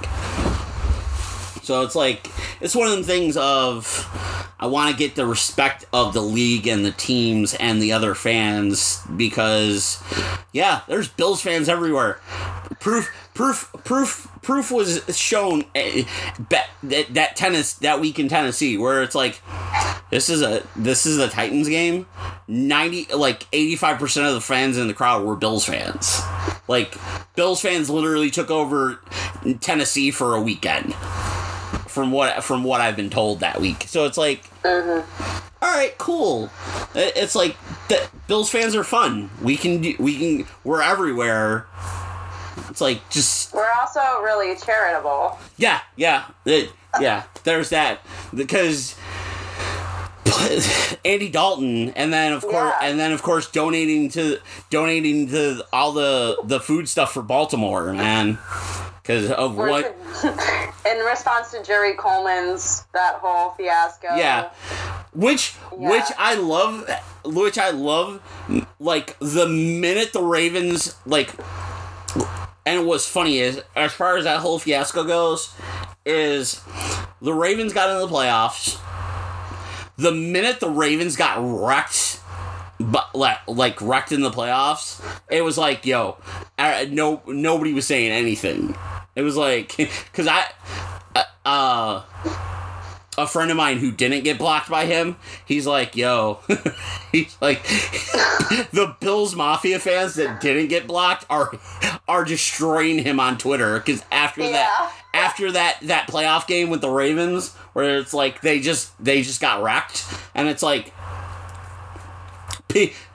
[1.63, 4.09] So it's like it's one of them things of
[4.59, 8.15] I want to get the respect of the league and the teams and the other
[8.15, 10.03] fans because
[10.53, 12.21] yeah, there's Bills fans everywhere.
[12.83, 16.03] Proof proof proof proof was shown eh,
[16.51, 19.41] that that tennis that week in Tennessee where it's like
[20.11, 22.09] this is a this is a Titans game.
[22.49, 26.21] 90 like 85% of the fans in the crowd were Bills fans.
[26.67, 26.97] Like
[27.37, 28.99] Bills fans literally took over
[29.61, 30.93] Tennessee for a weekend
[31.87, 33.85] from what from what I've been told that week.
[33.87, 35.05] So it's like, all
[35.61, 36.51] right, cool.
[36.97, 37.57] It's like
[37.89, 39.31] the Bills fans are fun.
[39.41, 41.69] We can do, we can we're everywhere.
[42.69, 45.39] It's like just We're also really charitable.
[45.57, 47.23] yeah, yeah, it- yeah.
[47.45, 48.01] There's that
[48.35, 48.95] because
[51.05, 52.89] Andy Dalton, and then of course, Yeah.
[52.89, 54.39] and then of course, donating to
[54.71, 58.39] donating to all the the food stuff for Baltimore, man.
[59.03, 59.97] Because of We're- what
[60.87, 64.15] in response to Jerry Coleman's that whole fiasco.
[64.17, 64.51] Yeah.
[65.13, 65.91] Which Yeah.
[65.91, 66.89] which I love
[67.25, 68.21] which I love
[68.79, 71.31] like the minute the Ravens like
[72.65, 75.55] and what's funny is as far as that whole fiasco goes
[76.05, 76.61] is
[77.21, 78.79] the Ravens got into the playoffs.
[79.97, 82.21] The minute the Ravens got wrecked
[82.81, 86.17] but like wrecked in the playoffs, it was like, yo,
[86.59, 88.77] uh, no nobody was saying anything.
[89.15, 89.69] It was like
[90.13, 90.47] cuz I
[91.45, 92.03] uh
[93.23, 96.41] a friend of mine who didn't get blocked by him, he's like, yo,
[97.13, 97.63] he's like,
[98.73, 101.53] the Bills Mafia fans that didn't get blocked are
[102.09, 106.91] are destroying him on Twitter because after that, after that that playoff game with the
[106.91, 110.05] Ravens, where it's like they just they just got wrecked,
[110.35, 110.93] and it's like.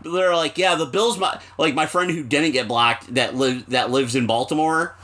[0.04, 1.18] They're like, yeah, the Bills.
[1.18, 4.96] My, like my friend who didn't get blocked that live that lives in Baltimore.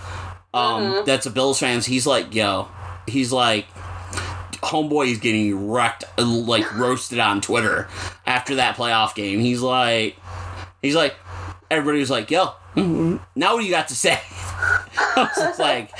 [0.53, 1.87] Um, that's a Bills fans.
[1.87, 2.67] He's like, yo,
[3.07, 3.65] he's like,
[4.63, 7.87] homeboy is getting wrecked, uh, like roasted on Twitter
[8.25, 9.39] after that playoff game.
[9.39, 10.15] He's like,
[10.81, 11.15] he's like,
[11.69, 14.19] everybody was like, yo, mhm, now what do you got to say?
[15.15, 15.91] I was like,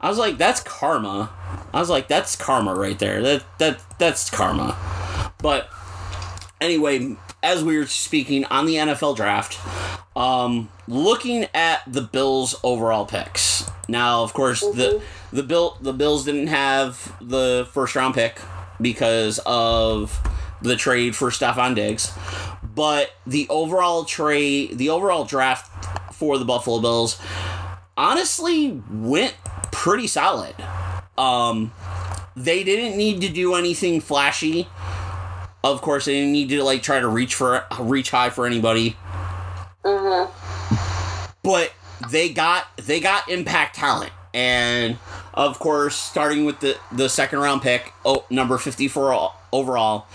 [0.00, 1.30] I was like, that's karma.
[1.72, 3.22] I was like, that's karma right there.
[3.22, 4.76] That that that's karma.
[5.38, 5.68] But
[6.60, 9.58] anyway, as we were speaking on the NFL draft,
[10.16, 13.70] um, looking at the Bills' overall picks.
[13.88, 18.40] Now, of course, the the bill the Bills didn't have the first round pick
[18.80, 20.20] because of
[20.62, 22.12] the trade for Stefon Diggs,
[22.62, 27.20] but the overall trade, the overall draft for the Buffalo Bills,
[27.96, 29.36] honestly went
[29.70, 30.54] pretty solid.
[31.16, 31.72] Um,
[32.34, 34.68] they didn't need to do anything flashy.
[35.72, 38.96] Of course, they didn't need to like try to reach for reach high for anybody.
[41.42, 41.72] But
[42.10, 44.96] they got they got impact talent, and
[45.34, 50.06] of course, starting with the the second round pick, oh number fifty four overall,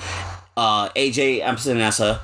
[0.55, 2.19] uh, AJ Epenesa,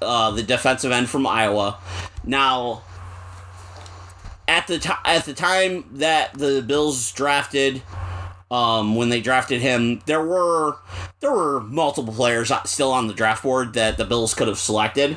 [0.00, 1.78] uh, the defensive end from Iowa,
[2.24, 2.82] Now,
[4.48, 7.82] at the time at the time that the Bills drafted,
[8.50, 10.76] um, when they drafted him, there were
[11.20, 15.16] there were multiple players still on the draft board that the Bills could have selected.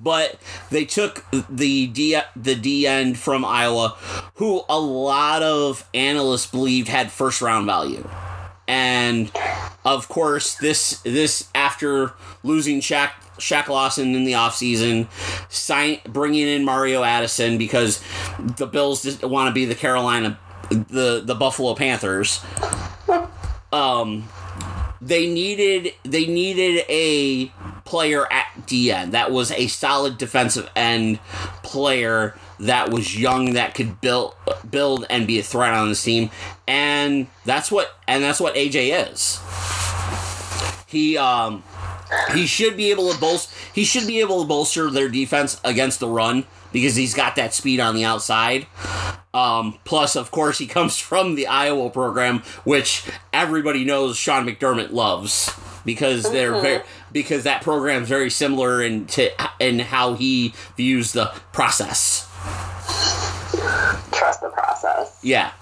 [0.00, 0.38] But
[0.70, 3.96] they took the D the D end from Iowa,
[4.34, 8.08] who a lot of analysts believed had first round value,
[8.68, 9.32] and
[9.84, 12.12] of course this this after
[12.44, 15.08] losing Shaq Shaq Lawson in the offseason,
[16.12, 18.00] bringing in Mario Addison because
[18.38, 20.38] the Bills want to be the Carolina
[20.70, 22.40] the the Buffalo Panthers.
[23.72, 24.28] Um
[25.00, 27.46] they needed they needed a
[27.84, 31.18] player at DN that was a solid defensive end
[31.62, 34.34] player that was young that could build
[34.68, 36.30] build and be a threat on this team
[36.66, 39.40] and that's what and that's what AJ is.
[40.86, 41.62] He um
[42.34, 46.00] he should be able to bolster he should be able to bolster their defense against
[46.00, 48.66] the run because he's got that speed on the outside.
[49.34, 54.92] Um, plus, of course, he comes from the Iowa program, which everybody knows Sean McDermott
[54.92, 55.52] loves
[55.84, 61.26] because they're very because that program's very similar in to in how he views the
[61.52, 62.28] process.
[64.12, 65.18] Trust the process.
[65.22, 65.52] Yeah.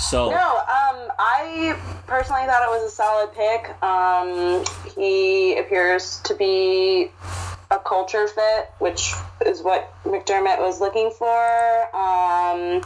[0.00, 3.82] So No, um, I personally thought it was a solid pick.
[3.82, 4.64] Um,
[4.96, 7.10] he appears to be
[7.70, 9.12] a culture fit, which
[9.46, 11.86] is what McDermott was looking for.
[11.94, 12.82] Um,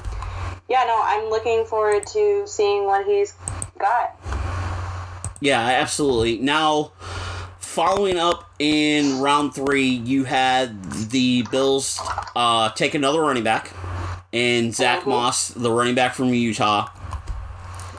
[0.69, 3.35] yeah, no, I'm looking forward to seeing what he's
[3.79, 4.17] got.
[5.41, 6.39] Yeah, absolutely.
[6.39, 6.93] Now,
[7.61, 12.01] following up in round three, you had the Bills
[12.35, 13.73] uh, take another running back,
[14.33, 16.91] and Zach Moss, the running back from Utah.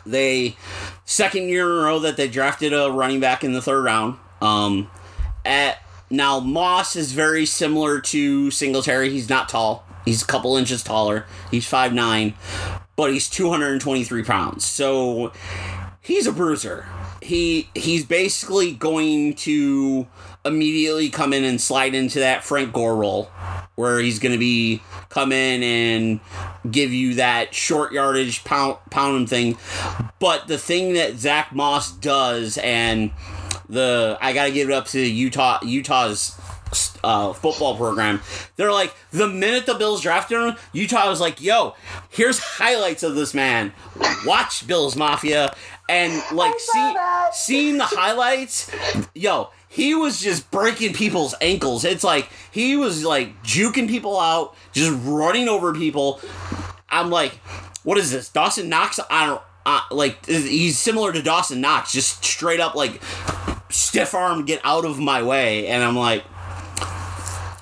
[0.05, 0.57] They
[1.05, 4.17] second year in a row that they drafted a running back in the third round.
[4.41, 4.89] Um,
[5.45, 9.09] at now Moss is very similar to Singletary.
[9.09, 9.85] He's not tall.
[10.05, 11.25] He's a couple inches taller.
[11.51, 12.33] He's five nine,
[12.95, 14.65] but he's two hundred and twenty three pounds.
[14.65, 15.31] So
[16.01, 16.87] he's a bruiser.
[17.21, 20.07] He he's basically going to
[20.45, 23.25] immediately come in and slide into that Frank Gore role,
[23.75, 26.19] where he's going to be come in and
[26.71, 29.57] give you that short yardage pound pound thing.
[30.19, 33.11] But the thing that Zach Moss does, and
[33.69, 36.37] the I got to give it up to Utah Utah's
[37.03, 38.21] uh, football program.
[38.55, 41.75] They're like the minute the Bills drafted him, Utah was like, "Yo,
[42.09, 43.73] here's highlights of this man.
[44.25, 45.55] Watch Bills Mafia."
[45.87, 47.31] And like see, that.
[47.33, 48.71] seeing the highlights,
[49.15, 51.83] yo, he was just breaking people's ankles.
[51.83, 56.21] It's like he was like juking people out, just running over people.
[56.89, 57.33] I'm like,
[57.83, 58.29] what is this?
[58.29, 63.01] Dawson Knox on uh, like he's similar to Dawson Knox, just straight up like
[63.69, 66.23] stiff arm, get out of my way, and I'm like.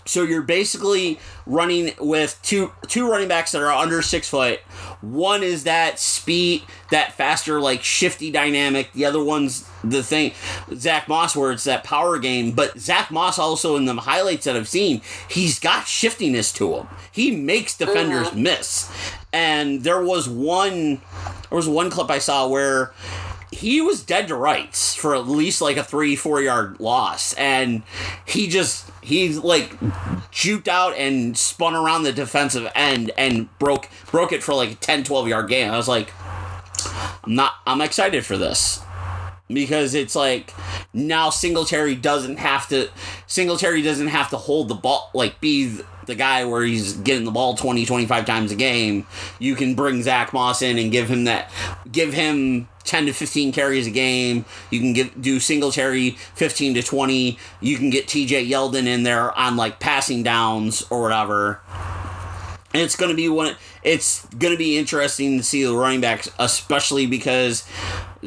[0.06, 4.60] So you're basically running with two two running backs that are under six foot.
[5.02, 8.94] One is that speed, that faster, like shifty dynamic.
[8.94, 10.32] The other one's the thing,
[10.74, 12.52] Zach Moss, where it's that power game.
[12.52, 16.88] But Zach Moss also in the highlights that I've seen, he's got shiftiness to him.
[17.12, 18.44] He makes defenders mm-hmm.
[18.44, 18.92] miss.
[19.34, 21.02] And there was one,
[21.50, 22.94] there was one clip I saw where
[23.58, 27.82] he was dead to rights for at least like a three four yard loss and
[28.26, 29.80] he just he like
[30.32, 34.76] juked out and spun around the defensive end and broke broke it for like a
[34.76, 35.70] 10 12 yard gain.
[35.70, 36.12] I was like
[37.24, 38.82] i'm not i'm excited for this
[39.48, 40.54] because it's like
[40.94, 42.90] now Singletary doesn't have to
[43.28, 47.32] Singletary doesn't have to hold the ball like be the guy where he's getting the
[47.32, 49.06] ball 20 25 times a game.
[49.40, 51.52] You can bring Zach Moss in and give him that
[51.92, 54.46] give him 10 to 15 carries a game.
[54.70, 59.38] You can give do Singletary 15 to 20 you can get TJ Yeldon in there
[59.38, 61.62] on like passing downs or whatever.
[62.74, 63.56] And it's going to be one.
[63.82, 67.66] It's going to be interesting to see the running backs, especially because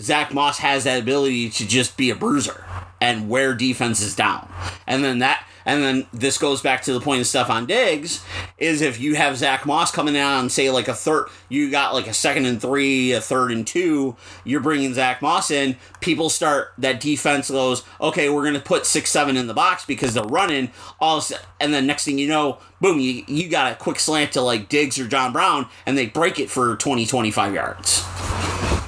[0.01, 2.65] Zach Moss has that ability to just be a bruiser
[3.01, 4.49] and wear defenses down.
[4.87, 8.25] And then that, and then this goes back to the point of Stefon Diggs
[8.59, 11.95] is if you have Zach Moss coming out and say like a third, you got
[11.95, 15.77] like a second and three, a third and two, you're bringing Zach Moss in.
[16.01, 20.15] People start that defense goes, okay, we're gonna put six seven in the box because
[20.15, 20.71] they're running.
[20.99, 21.23] All
[21.61, 24.69] and then next thing you know, boom, you, you got a quick slant to like
[24.69, 28.80] Diggs or John Brown, and they break it for 20, 25 yards.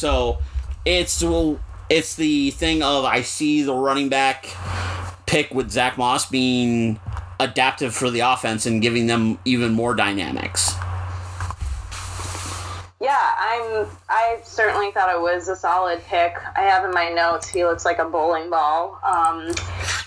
[0.00, 0.38] So
[0.86, 1.22] it's
[1.90, 4.48] it's the thing of I see the running back
[5.26, 6.98] pick with Zach Moss being
[7.38, 10.72] adaptive for the offense and giving them even more dynamics.
[13.00, 13.86] Yeah, I'm.
[14.10, 16.36] I certainly thought it was a solid pick.
[16.54, 19.00] I have in my notes he looks like a bowling ball.
[19.02, 19.54] Um,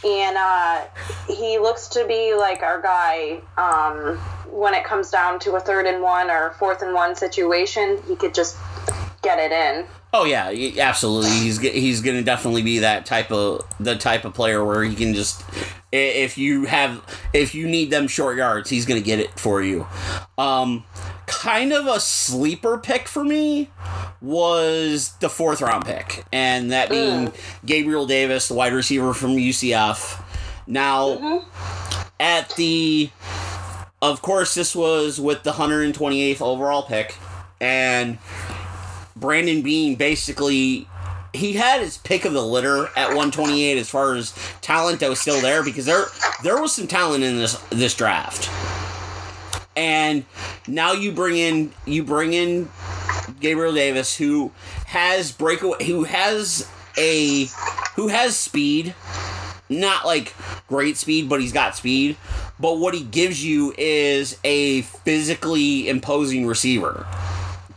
[0.06, 0.86] and uh,
[1.28, 4.18] he looks to be like our guy um,
[4.48, 8.00] when it comes down to a third and one or fourth and one situation.
[8.08, 8.58] He could just
[9.24, 9.88] get it in.
[10.14, 11.32] Oh yeah, absolutely.
[11.32, 14.94] He's he's going to definitely be that type of the type of player where he
[14.94, 15.44] can just
[15.94, 17.02] if you have
[17.34, 19.88] if you need them short yards, he's going to get it for you.
[20.38, 20.84] Um
[21.26, 23.70] kind of a sleeper pick for me
[24.22, 27.32] was the fourth round pick, and that being
[27.66, 30.22] Gabriel Davis, the wide receiver from UCF.
[30.66, 31.44] Now,
[32.20, 33.10] at the,
[34.02, 37.18] of course, this was with the 128th overall pick,
[37.60, 38.18] and
[39.16, 40.88] Brandon Beane basically
[41.34, 45.20] he had his pick of the litter at 128 as far as talent that was
[45.20, 46.06] still there because there
[46.44, 48.50] there was some talent in this this draft.
[49.76, 50.26] And
[50.68, 52.70] now you bring in you bring in
[53.40, 54.52] Gabriel Davis who
[54.86, 57.46] has breakaway who has a
[57.96, 58.94] who has speed
[59.70, 60.36] not like
[60.68, 62.18] great speed, but he's got speed.
[62.60, 67.08] But what he gives you is a physically imposing receiver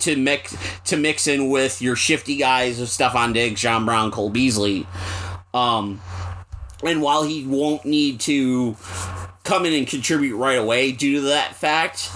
[0.01, 4.31] to mix to mix in with your shifty guys of Stefon Diggs, John Brown, Cole
[4.31, 4.87] Beasley.
[5.55, 6.01] Um,
[6.85, 8.77] and while he won't need to
[9.45, 12.11] come in and contribute right away due to that fact,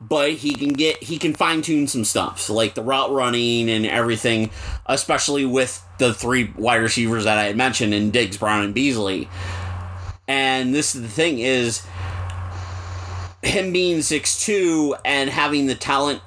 [0.00, 3.86] but he can get he can fine tune some stuff like the route running and
[3.86, 4.50] everything,
[4.86, 9.28] especially with the three wide receivers that I had mentioned in Diggs, Brown, and Beasley.
[10.28, 11.86] And this is the thing is
[13.42, 16.20] him being 6'2 and having the talent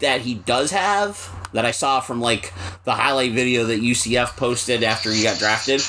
[0.00, 2.52] that he does have that I saw from like
[2.84, 5.80] the highlight video that UCF posted after he got drafted.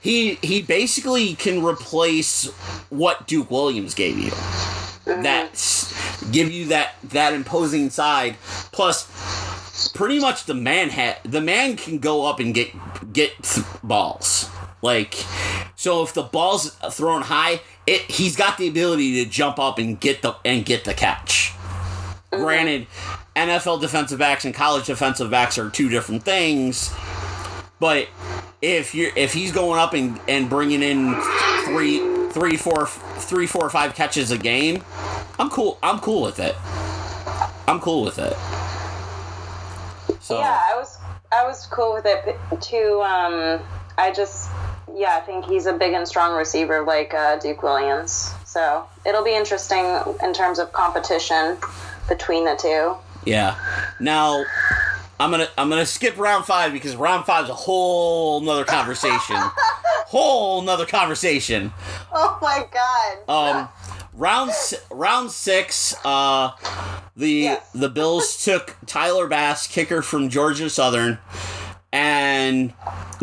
[0.00, 2.46] He he basically can replace
[2.88, 4.30] what Duke Williams gave you.
[4.30, 5.22] Mm-hmm.
[5.22, 8.36] That give you that that imposing side
[8.70, 9.08] plus
[9.94, 12.70] pretty much the man ha- the man can go up and get
[13.12, 14.48] get th- balls.
[14.80, 15.14] Like
[15.74, 19.98] so if the ball's thrown high, it he's got the ability to jump up and
[19.98, 21.52] get the and get the catch.
[22.32, 22.42] Mm-hmm.
[22.44, 22.86] Granted,
[23.36, 26.94] NFL defensive backs and college defensive backs are two different things,
[27.80, 28.08] but
[28.60, 31.14] if you're if he's going up and, and bringing in
[31.64, 34.84] three three four three four five catches a game,
[35.38, 35.78] I'm cool.
[35.82, 36.54] I'm cool with it.
[37.66, 38.36] I'm cool with it.
[40.20, 40.98] So Yeah, I was
[41.32, 43.02] I was cool with it too.
[43.02, 43.60] Um,
[43.98, 44.50] I just
[44.94, 48.32] yeah, I think he's a big and strong receiver like uh, Duke Williams.
[48.44, 49.84] So it'll be interesting
[50.22, 51.56] in terms of competition
[52.08, 52.94] between the two.
[53.24, 53.56] Yeah.
[54.00, 54.44] Now,
[55.20, 59.36] I'm gonna I'm gonna skip round five because round five's a whole nother conversation.
[60.06, 61.72] whole nother conversation.
[62.12, 63.56] Oh my god.
[63.58, 63.68] Um,
[64.14, 64.50] round
[64.90, 65.94] round six.
[66.04, 66.50] Uh,
[67.16, 67.70] the Yes.
[67.72, 71.18] the Bills took Tyler Bass, kicker from Georgia Southern,
[71.92, 72.72] and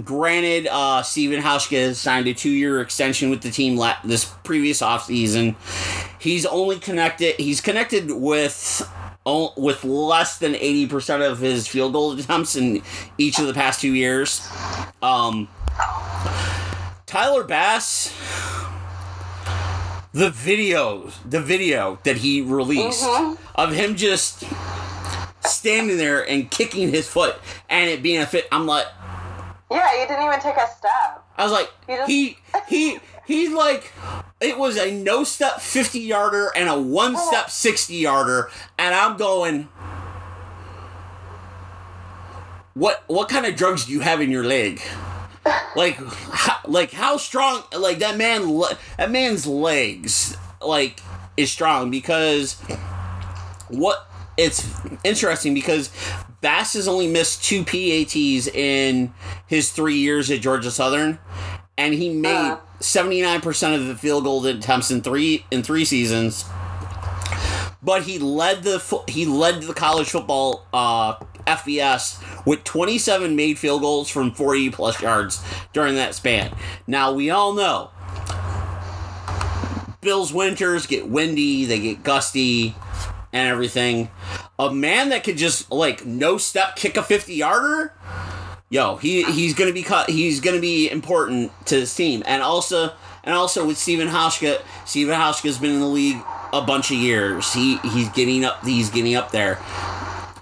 [0.04, 4.82] granted, uh, Stephen Hauschka signed a two year extension with the team la- this previous
[4.82, 5.56] offseason.
[6.20, 7.36] He's only connected.
[7.38, 8.88] He's connected with.
[9.26, 12.82] O- With less than eighty percent of his field goal attempts in
[13.18, 14.48] each of the past two years,
[15.02, 15.48] um,
[17.06, 18.14] Tyler Bass,
[20.14, 23.06] the video, the video that he released
[23.56, 24.44] of him just
[25.46, 27.36] standing there and kicking his foot
[27.70, 28.48] and it being a fit.
[28.52, 28.86] I'm like,
[29.72, 31.24] Yeah, he didn't even take a step.
[31.38, 33.00] I was like, You just- he he
[33.30, 33.94] he's like,
[34.42, 39.16] it was a no step fifty yarder and a one step sixty yarder, and I'm
[39.16, 39.70] going.
[42.74, 44.82] What what kind of drugs do you have in your leg?
[45.76, 47.64] Like, how, like how strong?
[47.78, 48.60] Like that man,
[48.98, 51.00] that man's legs, like
[51.38, 52.54] is strong because
[53.70, 54.08] what?
[54.36, 54.68] It's
[55.04, 55.92] interesting because
[56.42, 59.14] Bass has only missed two PATs in
[59.48, 61.20] his three years at Georgia Southern,
[61.78, 62.58] and he made Uh.
[62.80, 66.46] Seventy nine percent of the field goal attempts in three in three seasons.
[67.82, 71.16] But he led the he led the college football uh,
[71.48, 76.56] FBS with 27 made field goals from 40 plus yards during that span.
[76.88, 77.90] Now we all know
[80.02, 82.76] Bills winters get windy, they get gusty
[83.34, 84.10] and everything.
[84.58, 87.94] A man that could just like no step kick a 50 yarder,
[88.70, 90.10] yo, he he's gonna be cut.
[90.10, 92.94] He's gonna be important to this team, and also
[93.24, 96.22] and also with Stephen Hauschka, Stephen Hauschka's been in the league
[96.54, 97.54] a bunch of years.
[97.54, 98.64] He he's getting up.
[98.66, 99.60] He's getting up there.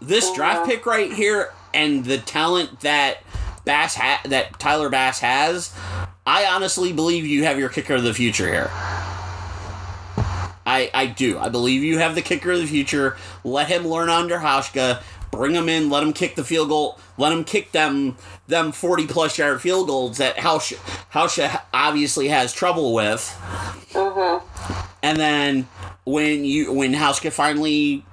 [0.01, 3.17] This oh, draft pick right here and the talent that
[3.65, 5.73] Bass ha- that Tyler Bass has,
[6.25, 8.69] I honestly believe you have your kicker of the future here.
[10.65, 11.39] I, I do.
[11.39, 13.15] I believe you have the kicker of the future.
[13.45, 15.01] Let him learn under Hauschka.
[15.31, 18.17] Bring them in, let them kick the field goal, let them kick them
[18.47, 20.73] them 40 plus yard field goals that House
[21.09, 21.39] House
[21.73, 23.21] obviously has trouble with.
[23.91, 24.45] Mm-hmm.
[25.03, 25.67] And then
[26.05, 28.05] when you when Hauschka finally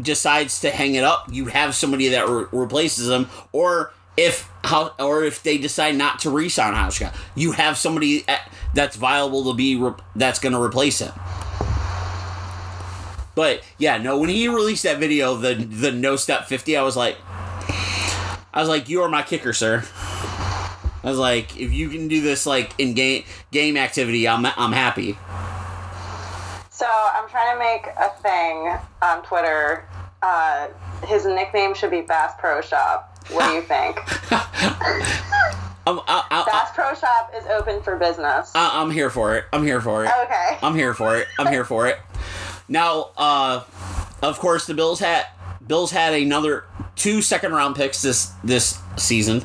[0.00, 4.94] decides to hang it up, you have somebody that re- replaces him, or if how
[4.98, 9.54] or if they decide not to re-sign Hauschka, you have somebody at- that's viable to
[9.54, 11.12] be re- that's going to replace him.
[13.34, 16.96] But yeah, no, when he released that video, the the no step fifty, I was
[16.96, 17.16] like,
[18.52, 19.84] I was like, you are my kicker, sir.
[21.04, 24.72] I was like, if you can do this like in game game activity, I'm I'm
[24.72, 25.16] happy.
[26.70, 29.88] So I'm trying to make a thing on Twitter.
[30.22, 30.68] Uh,
[31.06, 33.18] his nickname should be Bass Pro Shop.
[33.30, 33.98] What do you think?
[35.84, 38.52] I'm I, I, Bass Pro Shop is open for business.
[38.54, 39.44] I, I'm here for it.
[39.52, 40.10] I'm here for it.
[40.24, 40.58] Okay.
[40.62, 41.26] I'm here for it.
[41.38, 41.98] I'm here for it.
[42.72, 43.64] Now, uh,
[44.22, 45.26] of course, the Bills had
[45.66, 46.64] Bills had another
[46.96, 49.44] two second round picks this this season,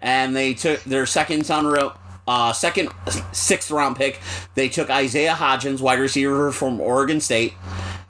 [0.00, 1.92] and they took their second on row.
[2.26, 2.88] Uh, second,
[3.32, 4.20] sixth round pick,
[4.54, 7.52] they took Isaiah Hodgins, wide receiver from Oregon State.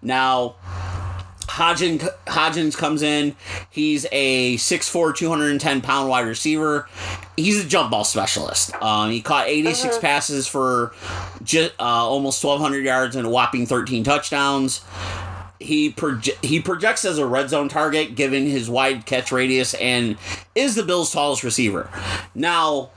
[0.00, 0.54] Now,
[1.52, 3.36] Hodgins, Hodgins comes in.
[3.68, 6.88] He's a 6'4", 210 pound wide receiver.
[7.36, 8.74] He's a jump ball specialist.
[8.82, 10.94] Um, he caught 86 passes for
[11.42, 14.80] just, uh, almost 1,200 yards and a whopping 13 touchdowns.
[15.60, 20.16] He proje- he projects as a red zone target given his wide catch radius and
[20.54, 21.88] is the Bills' tallest receiver.
[22.34, 22.90] Now,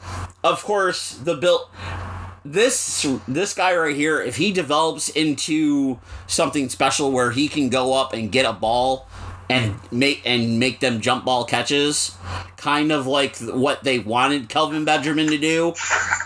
[0.44, 1.70] of course, the Bill
[2.46, 7.94] this this guy right here, if he develops into something special where he can go
[7.94, 9.08] up and get a ball
[9.50, 12.16] and make and make them jump ball catches,
[12.56, 15.74] kind of like what they wanted Kelvin Benjamin to do,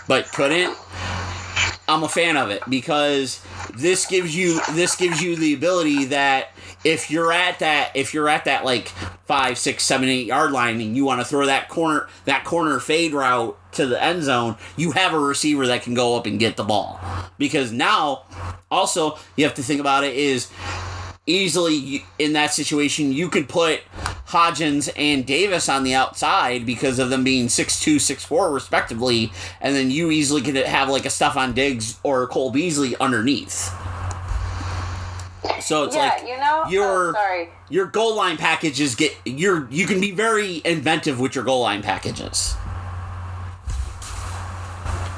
[0.06, 0.76] but couldn't.
[1.90, 6.50] I'm a fan of it because this gives you this gives you the ability that
[6.84, 8.88] if you're at that if you're at that like
[9.26, 12.78] five six seven eight yard line and you want to throw that corner that corner
[12.78, 16.38] fade route to the end zone you have a receiver that can go up and
[16.38, 17.00] get the ball.
[17.38, 18.22] Because now
[18.70, 20.48] also you have to think about it is
[21.30, 23.80] easily in that situation you could put
[24.28, 29.90] Hodgins and Davis on the outside because of them being 6'2", 6'4", respectively, and then
[29.90, 33.72] you easily could have like a Stefon Diggs or Cole Beasley underneath.
[35.60, 36.62] So it's yeah, like you know.
[36.66, 37.48] Oh, your oh, sorry.
[37.68, 41.82] your goal line packages get you're you can be very inventive with your goal line
[41.82, 42.54] packages.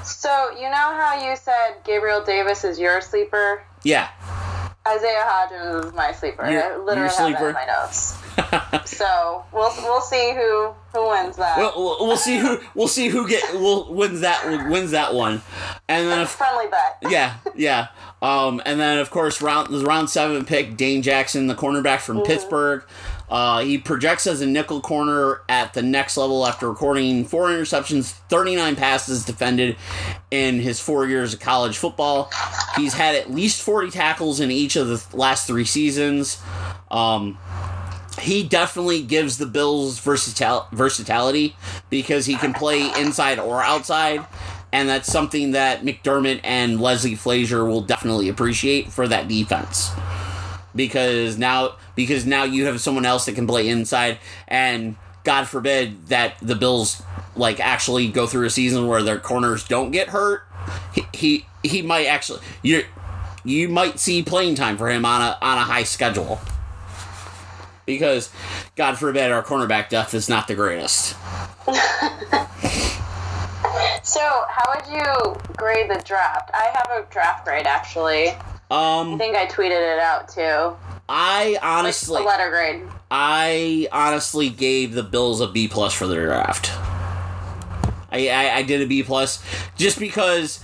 [0.05, 3.63] So you know how you said Gabriel Davis is your sleeper?
[3.83, 4.09] Yeah.
[4.87, 6.51] Isaiah Hodgins is my sleeper.
[6.51, 7.49] Your- I literally your have that sleeper?
[7.49, 8.19] in my notes.
[8.85, 11.59] so we'll we'll see who who wins that.
[11.59, 15.43] We'll, we'll, see who we'll see who get will wins that wins that one,
[15.89, 16.99] and then if Friendly bet.
[17.13, 17.89] yeah, yeah.
[18.21, 22.23] Um, and then of course round the round seven pick Dane Jackson, the cornerback from
[22.23, 22.85] Pittsburgh.
[23.33, 28.11] Uh, he projects as a nickel corner at the next level after recording four interceptions,
[28.29, 29.75] 39 passes defended
[30.31, 32.31] in his four years of college football.
[32.77, 36.43] He's had at least 40 tackles in each of the last three seasons.
[36.91, 37.39] Um,
[38.21, 41.57] he definitely gives the Bills versatil- versatility
[41.89, 44.27] because he can play inside or outside,
[44.73, 49.91] and that's something that McDermott and Leslie Frazier will definitely appreciate for that defense.
[50.75, 54.19] Because now, because now you have someone else that can play inside,
[54.49, 57.03] and God forbid that the Bills
[57.37, 60.45] like actually go through a season where their corners don't get hurt.
[60.95, 62.85] He he, he might actually you
[63.45, 66.41] you might see playing time for him on a on a high schedule
[67.85, 68.31] because
[68.77, 71.17] God forbid our cornerback depth is not the greatest.
[74.05, 76.51] So how would you grade the draft?
[76.53, 78.33] I have a draft grade actually.
[78.73, 80.75] I Um, think I tweeted it out too.
[81.09, 82.83] I honestly, a letter grade.
[83.11, 86.71] I honestly gave the Bills a B plus for their draft.
[88.11, 89.43] I, I, I did a B plus
[89.77, 90.61] just because,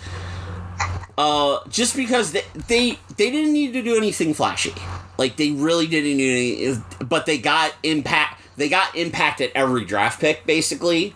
[1.18, 4.72] uh, just because they, they they didn't need to do anything flashy.
[5.18, 8.40] Like they really didn't need any, but they got impact.
[8.56, 11.14] They got impact at every draft pick basically,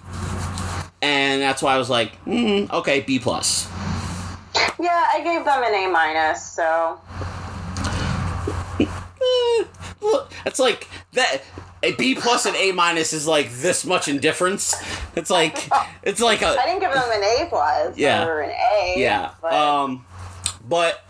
[1.01, 3.67] and that's why I was like, mm, okay, B plus.
[4.81, 6.43] Yeah, I gave them an A minus.
[6.45, 7.01] So
[8.81, 9.65] Eh,
[10.01, 11.43] look, it's like that.
[11.85, 14.73] A B plus and A minus is like this much in difference.
[15.17, 15.69] It's like
[16.05, 18.25] it's like I a didn't give them an A plus Yeah.
[18.25, 18.95] or an A.
[18.97, 19.31] yeah.
[19.43, 20.07] But Um,
[20.69, 21.05] but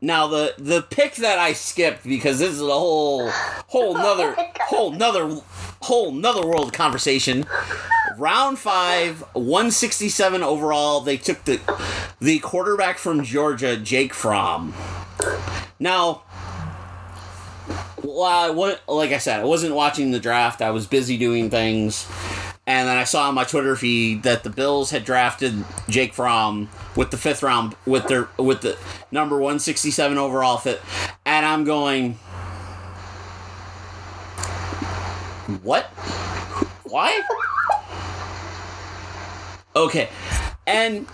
[0.00, 3.28] now the the pick that I skipped because this is a whole
[3.68, 4.66] whole nother my God.
[4.68, 5.38] whole nother
[5.82, 7.46] whole nother world conversation.
[8.16, 11.00] Round five, one sixty seven overall.
[11.00, 11.60] They took the
[12.20, 14.74] the quarterback from Georgia, Jake Fromm.
[15.78, 16.22] Now,
[18.02, 20.60] well, I wa- like I said, I wasn't watching the draft.
[20.60, 22.06] I was busy doing things,
[22.66, 26.68] and then I saw on my Twitter feed that the Bills had drafted Jake Fromm
[26.96, 28.76] with the fifth round with their with the
[29.10, 30.82] number one sixty seven overall fit,
[31.24, 32.18] and I'm going,
[35.58, 35.84] what?
[36.84, 37.20] Why?
[39.76, 40.08] Okay,
[40.66, 41.06] and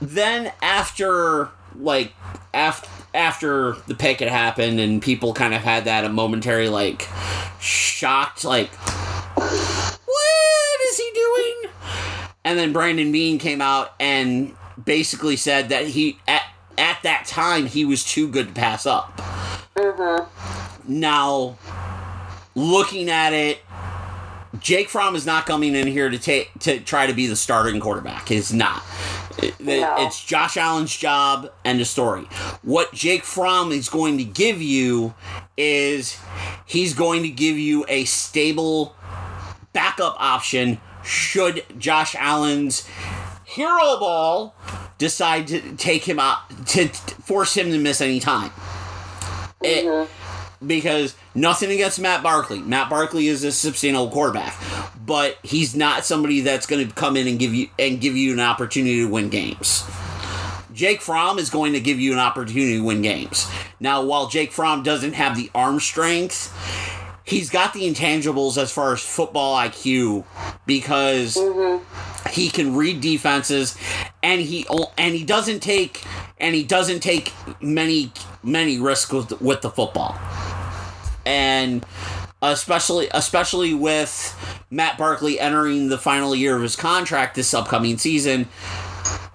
[0.00, 2.12] then after like
[2.54, 7.08] after after the pick had happened and people kind of had that a momentary like
[7.60, 8.70] shocked like
[9.34, 11.72] what is he doing
[12.44, 16.42] and then Brandon Beane came out and basically said that he at,
[16.78, 19.16] at that time he was too good to pass up
[19.76, 20.26] Mhm.
[20.86, 21.56] now
[22.60, 23.58] looking at it
[24.58, 27.80] Jake Fromm is not coming in here to take to try to be the starting
[27.80, 28.28] quarterback.
[28.28, 28.82] He's not.
[29.38, 29.94] It- No.
[30.00, 32.22] It's Josh Allen's job and the story.
[32.62, 35.14] What Jake Fromm is going to give you
[35.56, 36.18] is
[36.66, 38.96] he's going to give you a stable
[39.72, 42.86] backup option should Josh Allen's
[43.44, 44.54] hero ball
[44.98, 48.50] decide to take him out to force him to miss any time.
[49.62, 50.19] It- mm-hmm.
[50.66, 52.60] Because nothing against Matt Barkley.
[52.60, 54.54] Matt Barkley is a substantial quarterback,
[55.04, 58.32] but he's not somebody that's going to come in and give you and give you
[58.32, 59.84] an opportunity to win games.
[60.72, 63.50] Jake Fromm is going to give you an opportunity to win games.
[63.80, 66.54] Now, while Jake Fromm doesn't have the arm strength,
[67.24, 70.24] he's got the intangibles as far as football IQ
[70.66, 72.30] because mm-hmm.
[72.30, 73.76] he can read defenses
[74.22, 76.04] and he and he doesn't take
[76.38, 80.18] and he doesn't take many many risks with, with the football
[81.26, 81.84] and
[82.42, 84.36] especially especially with
[84.70, 88.48] Matt Barkley entering the final year of his contract this upcoming season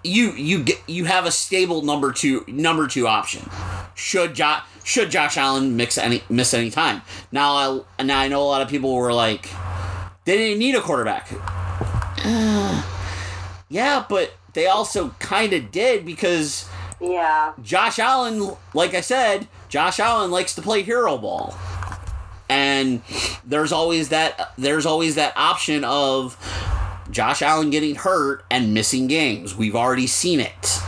[0.04, 3.48] you you get you have a stable number two number two option
[3.94, 8.42] should Josh should Josh Allen mix any miss any time now I now I know
[8.42, 9.50] a lot of people were like
[10.26, 11.30] they didn't need a quarterback
[13.70, 16.68] yeah but they also kind of did because
[17.02, 17.54] Yeah.
[17.62, 21.54] Josh Allen, like I said, Josh Allen likes to play hero ball.
[22.50, 23.02] And
[23.46, 26.38] there's always that there's always that option of
[27.10, 29.56] Josh Allen getting hurt and missing games.
[29.56, 30.80] We've already seen it.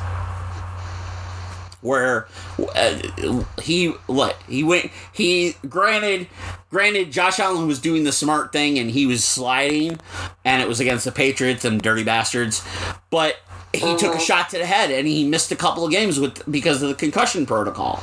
[1.82, 2.28] Where
[2.76, 6.28] uh, he what he went he granted
[6.70, 9.99] granted Josh Allen was doing the smart thing and he was sliding
[10.43, 12.66] and it was against the Patriots and dirty bastards
[13.12, 13.38] but
[13.74, 16.49] he took a shot to the head and he missed a couple of games with
[16.51, 18.01] because of the concussion protocol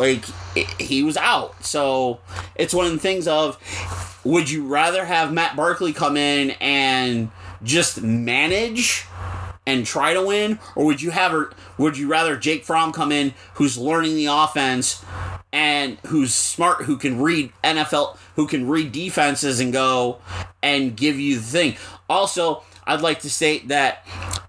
[0.00, 0.24] like
[0.80, 2.18] he was out so
[2.56, 3.58] it's one of the things of
[4.24, 7.30] would you rather have Matt Barkley come in and
[7.62, 9.06] just manage
[9.66, 11.52] and try to win, or would you have her?
[11.78, 15.04] Would you rather Jake Fromm come in, who's learning the offense
[15.52, 20.18] and who's smart, who can read NFL, who can read defenses and go
[20.62, 21.76] and give you the thing?
[22.08, 24.06] Also, I'd like to state that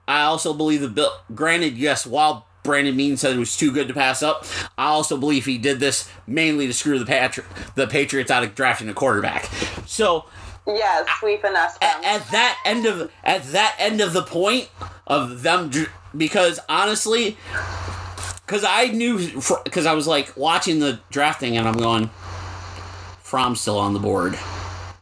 [0.07, 1.13] I also believe the bill.
[1.33, 4.45] Granted, yes, while Brandon Beane said it was too good to pass up,
[4.77, 7.43] I also believe he did this mainly to screw the Patri-
[7.75, 9.45] the Patriots out of drafting a quarterback.
[9.85, 10.25] So
[10.67, 14.69] Yes, we finessed at, at that end of at that end of the point
[15.07, 15.71] of them
[16.15, 17.35] because honestly
[18.45, 19.17] because i knew
[19.63, 22.09] because i was like watching the drafting and i'm going
[23.23, 24.37] Fromm still on the board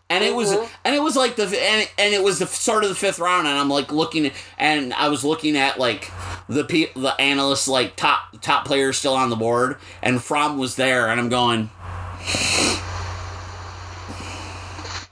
[0.09, 0.65] and it was mm-hmm.
[0.83, 3.47] and it was like the and, and it was the start of the fifth round
[3.47, 6.11] and i'm like looking and i was looking at like
[6.47, 10.75] the pe- the analysts like top top players still on the board and Fromm was
[10.75, 11.69] there and i'm going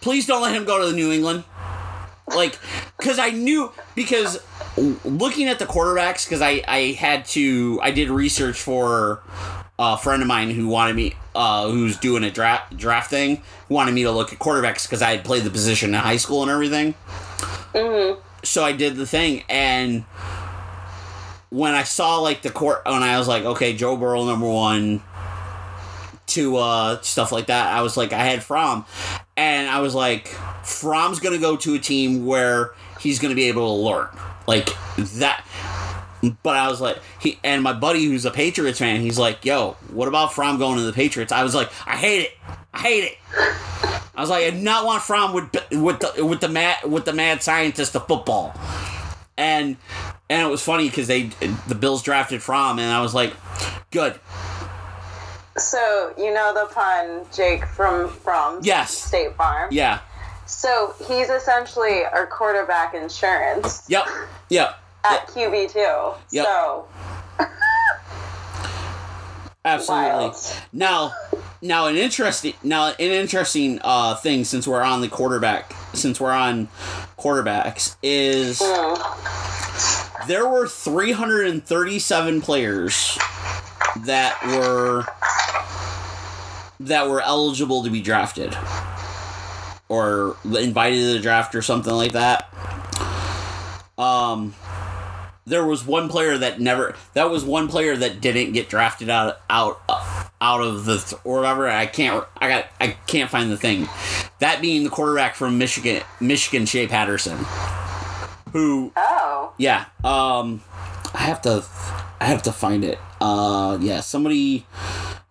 [0.08, 1.44] please don't let him go to the New England.
[2.34, 2.58] Like,
[2.98, 4.42] because I knew because
[5.04, 9.22] looking at the quarterbacks, because I I had to I did research for
[9.80, 13.94] a friend of mine who wanted me uh who's doing a draft draft thing wanted
[13.94, 16.50] me to look at quarterbacks because I had played the position in high school and
[16.52, 16.96] everything.
[18.44, 20.06] So I did the thing and.
[21.50, 25.02] When I saw like the court, when I was like, okay, Joe Burrow number one,
[26.28, 27.74] to uh, stuff like that.
[27.74, 28.86] I was like, I had Fromm,
[29.36, 30.28] and I was like,
[30.64, 34.10] Fromm's gonna go to a team where he's gonna be able to learn
[34.46, 35.44] like that.
[36.44, 39.74] But I was like, he and my buddy who's a Patriots fan, he's like, yo,
[39.92, 41.32] what about Fromm going to the Patriots?
[41.32, 42.32] I was like, I hate it,
[42.74, 43.18] I hate it.
[44.16, 47.06] I was like, I do not want Fromm with with the with the mad with
[47.06, 48.60] the mad scientist of football,
[49.38, 49.78] and
[50.30, 51.24] and it was funny because they
[51.68, 53.34] the Bills drafted Fromm, and I was like,
[53.92, 54.20] good,
[55.58, 58.92] so you know the pun, Jake from from Yes.
[58.98, 59.70] State Farm.
[59.72, 60.00] yeah,
[60.46, 64.08] So he's essentially our quarterback insurance yep,
[64.50, 64.80] yep.
[65.12, 66.20] At QB too.
[66.32, 66.46] Yep.
[66.46, 66.88] So
[69.68, 70.06] Absolutely.
[70.06, 70.36] Wild.
[70.72, 71.14] Now,
[71.62, 76.32] now an interesting now an interesting uh, thing since we're on the quarterback since we're
[76.32, 76.68] on
[77.18, 78.60] quarterbacks is
[80.28, 83.18] there were 337 players
[84.06, 85.06] that were
[86.80, 88.56] that were eligible to be drafted
[89.90, 92.54] or invited to the draft or something like that.
[93.98, 94.54] Um
[95.48, 99.40] there was one player that never that was one player that didn't get drafted out
[99.50, 99.80] out
[100.42, 101.70] out of the th- or whatever.
[101.70, 103.88] I can't i got i can't find the thing.
[104.40, 107.38] That being the quarterback from michigan michigan shea patterson
[108.52, 109.54] who Oh.
[109.58, 110.62] yeah um
[111.14, 111.64] i have to
[112.20, 113.00] i have to find it.
[113.22, 114.66] Uh yeah somebody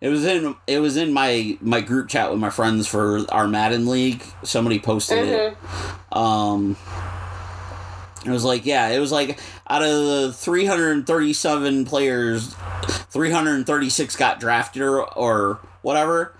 [0.01, 3.47] it was in it was in my my group chat with my friends for our
[3.47, 4.23] madden league.
[4.43, 5.57] Somebody posted it.
[6.11, 6.75] Um
[8.25, 9.39] it was like, yeah, it was like
[9.69, 12.55] out of the 337 players,
[13.09, 16.33] 336 got drafted or, or whatever,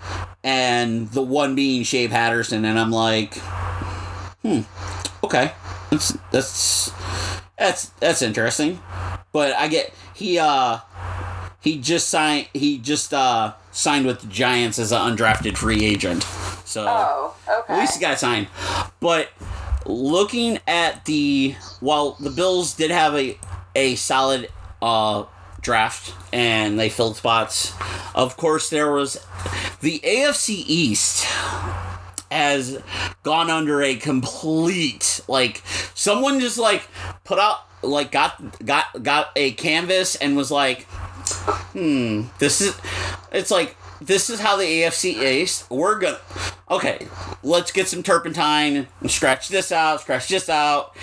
[0.43, 3.35] and the one being Shea Patterson, and I'm like,
[4.41, 4.61] hmm,
[5.23, 5.51] okay,
[5.89, 6.91] that's that's
[7.57, 8.79] that's that's interesting,
[9.31, 10.79] but I get he uh
[11.61, 16.23] he just signed he just uh signed with the Giants as an undrafted free agent,
[16.65, 16.85] so.
[16.87, 17.33] Oh.
[17.49, 17.73] Okay.
[17.73, 18.47] At least he got signed.
[18.99, 19.29] But
[19.87, 23.37] looking at the while the Bills did have a
[23.75, 24.49] a solid
[24.81, 25.25] uh
[25.61, 27.73] draft and they filled spots.
[28.13, 29.15] Of course there was
[29.81, 31.25] the AFC East
[32.31, 32.81] has
[33.23, 35.63] gone under a complete like
[35.95, 36.87] someone just like
[37.23, 40.83] put out like got got got a canvas and was like
[41.73, 42.77] hmm this is
[43.31, 46.19] it's like this is how the AFC East we're gonna
[46.69, 47.07] okay
[47.43, 50.95] let's get some turpentine and scratch this out Scratch this out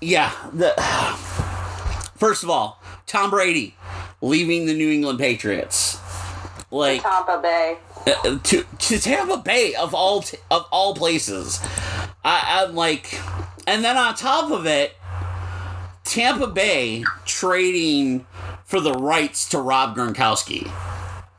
[0.00, 0.72] yeah the
[2.16, 3.74] first of all Tom Brady
[4.20, 6.00] leaving the New England Patriots
[6.70, 7.76] like Tampa Bay.
[8.06, 11.60] uh, to to Tampa Bay of all t- of all places.
[12.24, 13.20] I, I'm like,
[13.66, 14.96] and then on top of it,
[16.04, 18.26] Tampa Bay trading
[18.64, 20.68] for the rights to Rob Gronkowski,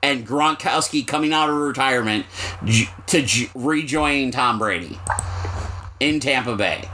[0.02, 2.26] and Gronkowski coming out of retirement
[3.08, 5.00] to rejoin Tom Brady
[6.00, 6.89] in Tampa Bay.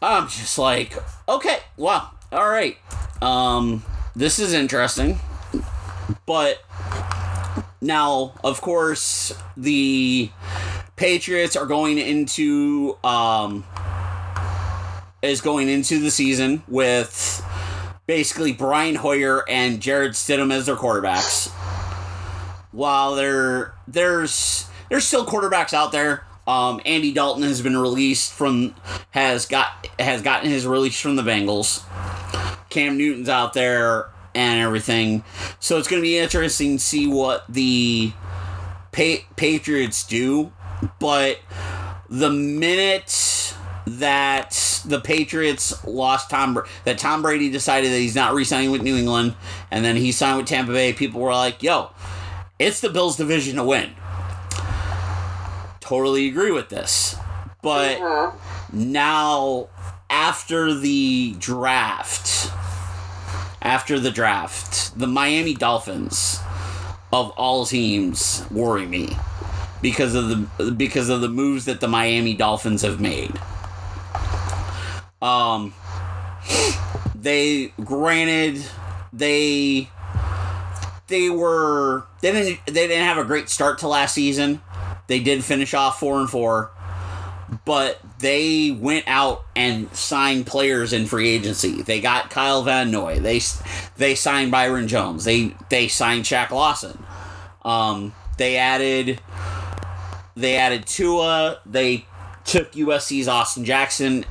[0.00, 0.96] I'm just like,
[1.28, 2.76] okay, wow, all right.
[3.20, 3.84] Um,
[4.16, 5.20] this is interesting,
[6.26, 6.62] but
[7.80, 10.30] now, of course, the
[10.96, 13.64] Patriots are going into um
[15.22, 17.44] is going into the season with
[18.12, 21.48] basically Brian Hoyer and Jarrett Stidham as their quarterbacks.
[22.70, 26.26] While there there's there's still quarterbacks out there.
[26.46, 28.74] Um, Andy Dalton has been released from
[29.12, 31.84] has got has gotten his release from the Bengals.
[32.68, 35.24] Cam Newton's out there and everything.
[35.58, 38.12] So it's going to be interesting to see what the
[38.92, 40.52] pa- Patriots do.
[40.98, 41.38] But
[42.10, 43.54] the minute
[43.86, 48.82] that the Patriots lost Tom, Br- that Tom Brady decided that he's not re-signing with
[48.82, 49.34] New England,
[49.70, 51.90] and then he signed with Tampa Bay, people were like, "Yo,
[52.58, 53.90] it's the Bills' division to win."
[55.80, 57.16] Totally agree with this,
[57.60, 57.98] but
[58.72, 59.68] now
[60.08, 62.50] after the draft
[63.62, 66.40] after the draft, the Miami Dolphins
[67.12, 69.16] of all teams worry me
[69.80, 73.32] because of the because of the moves that the Miami Dolphins have made.
[75.22, 75.72] Um
[77.14, 78.62] they granted
[79.12, 79.88] they
[81.06, 84.60] they were they didn't they didn't have a great start to last season.
[85.06, 86.70] They did finish off 4 and 4
[87.64, 91.82] but they went out and signed players in free agency.
[91.82, 93.18] They got Kyle Van Noy.
[93.18, 93.40] They
[93.96, 95.24] they signed Byron Jones.
[95.24, 97.02] They they signed Shaq Lawson.
[97.64, 99.20] Um, they added
[100.34, 101.60] they added Tua.
[101.66, 102.06] They
[102.44, 104.24] took USC's Austin Jackson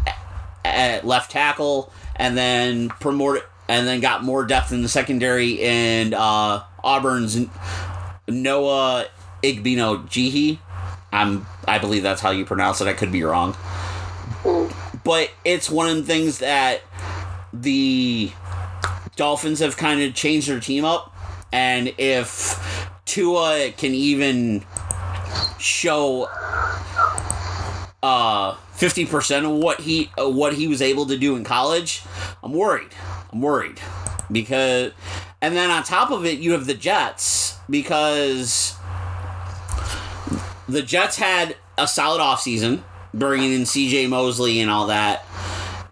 [0.64, 6.14] at left tackle, and then promoted and then got more depth in the secondary and
[6.14, 7.40] uh, Auburn's
[8.28, 9.06] Noah
[9.44, 10.60] Igbinoghene.
[11.14, 12.88] I'm I believe that's how you pronounce it.
[12.88, 13.56] I could be wrong.
[15.04, 16.82] But it's one of the things that
[17.54, 18.32] the
[19.16, 21.16] Dolphins have kind of changed their team up.
[21.52, 24.64] And if Tua can even
[25.60, 26.28] show
[28.04, 32.02] uh 50% of what he uh, what he was able to do in college,
[32.44, 32.90] I'm worried.
[33.32, 33.80] I'm worried
[34.32, 34.92] because
[35.40, 38.76] and then on top of it you have the Jets because
[40.68, 42.82] the Jets had a solid offseason,
[43.14, 45.26] bringing in CJ Mosley and all that.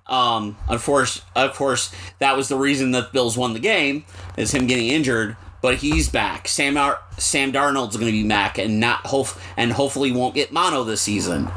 [0.08, 4.52] Um, of course, of course, that was the reason that Bills won the game, is
[4.52, 5.38] him getting injured.
[5.62, 6.48] but he's back.
[6.48, 9.28] Sam Ar- Sam Darnold's going to be back, and not hope
[9.58, 11.50] and hopefully won't get mono this season.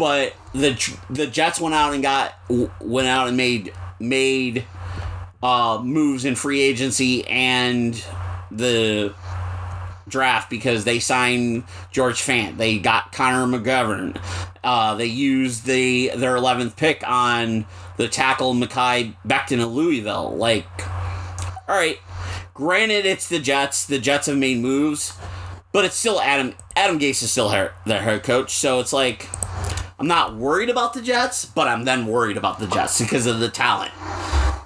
[0.00, 2.32] But the the Jets went out and got
[2.80, 4.64] went out and made made
[5.42, 8.02] uh, moves in free agency and
[8.50, 9.12] the
[10.08, 12.56] draft because they signed George Fant.
[12.56, 14.18] They got Connor McGovern.
[14.64, 17.66] Uh, they used the their eleventh pick on
[17.98, 20.34] the tackle Mekhi Becton of Louisville.
[20.34, 20.66] Like,
[21.68, 21.98] all right,
[22.54, 23.84] granted it's the Jets.
[23.84, 25.12] The Jets have made moves,
[25.72, 28.54] but it's still Adam Adam Gase is still her, their head coach.
[28.54, 29.28] So it's like
[30.00, 33.38] I'm not worried about the Jets, but I'm then worried about the Jets because of
[33.38, 33.92] the talent.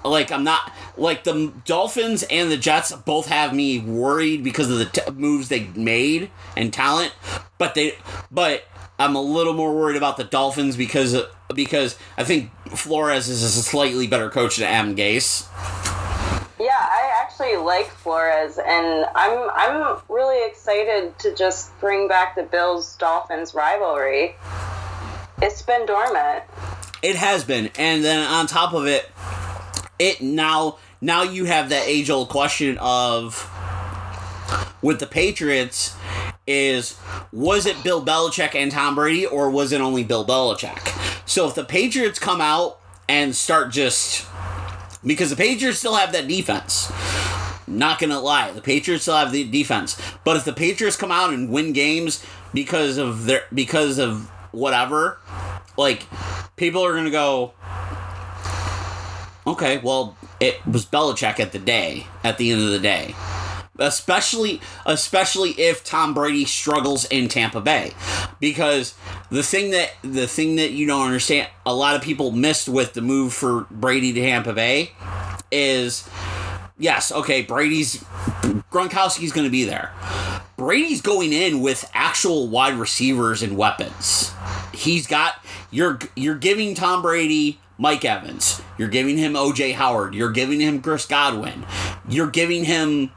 [0.05, 4.77] Like I'm not like the Dolphins and the Jets both have me worried because of
[4.77, 7.13] the t- moves they made and talent,
[7.57, 7.97] but they
[8.31, 8.63] but
[8.97, 11.21] I'm a little more worried about the Dolphins because
[11.53, 15.49] because I think Flores is a slightly better coach than Adam Gase.
[16.57, 22.43] Yeah, I actually like Flores, and I'm I'm really excited to just bring back the
[22.43, 24.37] Bills Dolphins rivalry.
[25.45, 26.43] It's been dormant.
[27.03, 29.11] It has been, and then on top of it,
[29.99, 33.47] it now now you have that age old question of
[34.81, 35.95] with the Patriots
[36.47, 36.97] is
[37.31, 40.79] was it Bill Belichick and Tom Brady or was it only Bill Belichick?
[41.29, 44.25] So if the Patriots come out and start just
[45.05, 46.91] because the Patriots still have that defense.
[47.67, 49.95] Not gonna lie, the Patriots still have the defense.
[50.23, 55.19] But if the Patriots come out and win games because of their because of whatever,
[55.77, 56.05] like
[56.55, 57.53] people are gonna go,
[59.45, 63.15] okay, well, it was Belichick at the day, at the end of the day.
[63.77, 67.91] Especially especially if Tom Brady struggles in Tampa Bay.
[68.39, 68.95] Because
[69.29, 72.93] the thing that the thing that you don't understand a lot of people missed with
[72.93, 74.93] the move for Brady to Tampa Bay
[75.51, 76.07] is
[76.77, 77.97] yes, okay, Brady's
[78.71, 79.91] Gronkowski's to be there.
[80.57, 84.31] Brady's going in with actual wide receivers and weapons.
[84.75, 85.35] He's got
[85.71, 88.61] you're you're giving Tom Brady Mike Evans.
[88.77, 90.13] You're giving him OJ Howard.
[90.13, 91.65] You're giving him Chris Godwin.
[92.07, 93.11] You're giving him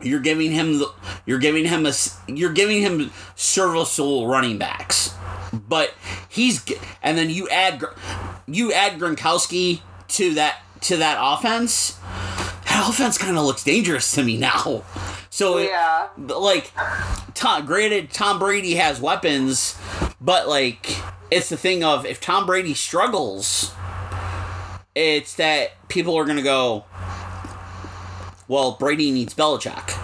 [0.00, 0.92] you're giving him the,
[1.26, 1.92] you're giving him a
[2.26, 5.14] you're giving him serviceable running backs.
[5.52, 5.94] But
[6.28, 6.64] he's
[7.02, 7.84] and then you add
[8.46, 11.98] you add Gronkowski to that to that offense.
[12.66, 14.82] That offense kind of looks dangerous to me now.
[15.30, 16.08] So Yeah.
[16.16, 16.72] it, like
[17.34, 19.76] Tom granted Tom Brady has weapons,
[20.22, 20.96] but like
[21.30, 23.72] it's the thing of if Tom Brady struggles,
[24.94, 26.84] it's that people are gonna go,
[28.48, 29.98] well, Brady needs Belichick.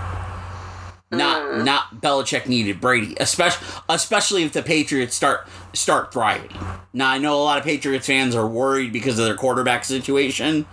[1.10, 1.64] Not mm.
[1.64, 6.54] not Belichick needed Brady, especially especially if the Patriots start start thriving.
[6.92, 10.66] Now I know a lot of Patriots fans are worried because of their quarterback situation,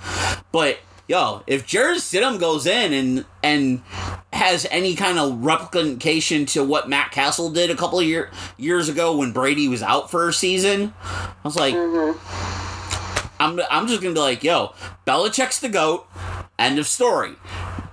[0.51, 3.81] but yo, if Jarrett Stidham goes in and and
[4.33, 8.89] has any kind of replication to what Matt Cassel did a couple of year, years
[8.89, 12.17] ago when Brady was out for a season, I was like, mm-hmm.
[13.39, 14.73] I'm I'm just gonna be like, yo,
[15.05, 16.07] Belichick's the goat.
[16.57, 17.33] End of story.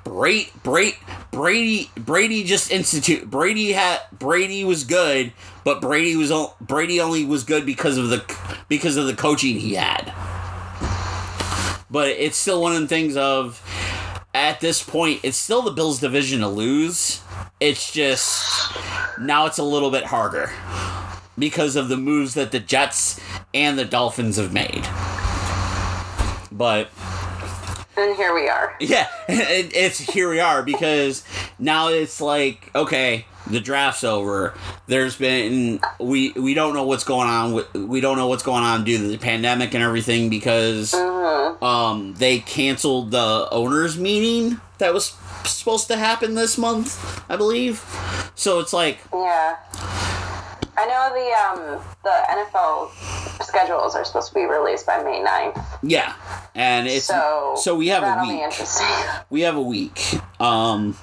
[0.05, 0.97] Brady, Brady,
[1.31, 3.31] Brady, Brady just institute.
[3.31, 5.33] Brady had Brady was good,
[5.65, 8.23] but Brady was Brady only was good because of the
[8.69, 10.13] because of the coaching he had.
[11.93, 13.63] But it's still one of the things of
[14.35, 17.21] at this point, it's still the Bills' division to lose.
[17.61, 18.75] It's just
[19.21, 20.51] now it's a little bit harder
[21.39, 23.21] because of the moves that the Jets
[23.55, 24.87] and the Dolphins have made.
[26.51, 26.89] But
[27.97, 28.75] And here we are.
[28.81, 31.25] yeah, it, it's here we are because
[31.59, 34.55] now it's like okay, the draft's over.
[34.87, 38.63] There's been we we don't know what's going on with we don't know what's going
[38.63, 44.93] on due to the pandemic and everything because um they canceled the owners meeting that
[44.95, 45.15] was
[45.45, 47.85] supposed to happen this month, I believe.
[48.35, 49.57] So it's like Yeah.
[50.75, 52.91] I know the um the NFL
[53.45, 55.63] schedules are supposed to be released by May 9th.
[55.83, 56.15] yeah,
[56.55, 58.53] and it's So so we have a week.
[59.31, 60.15] we have a week.
[60.41, 60.97] Um,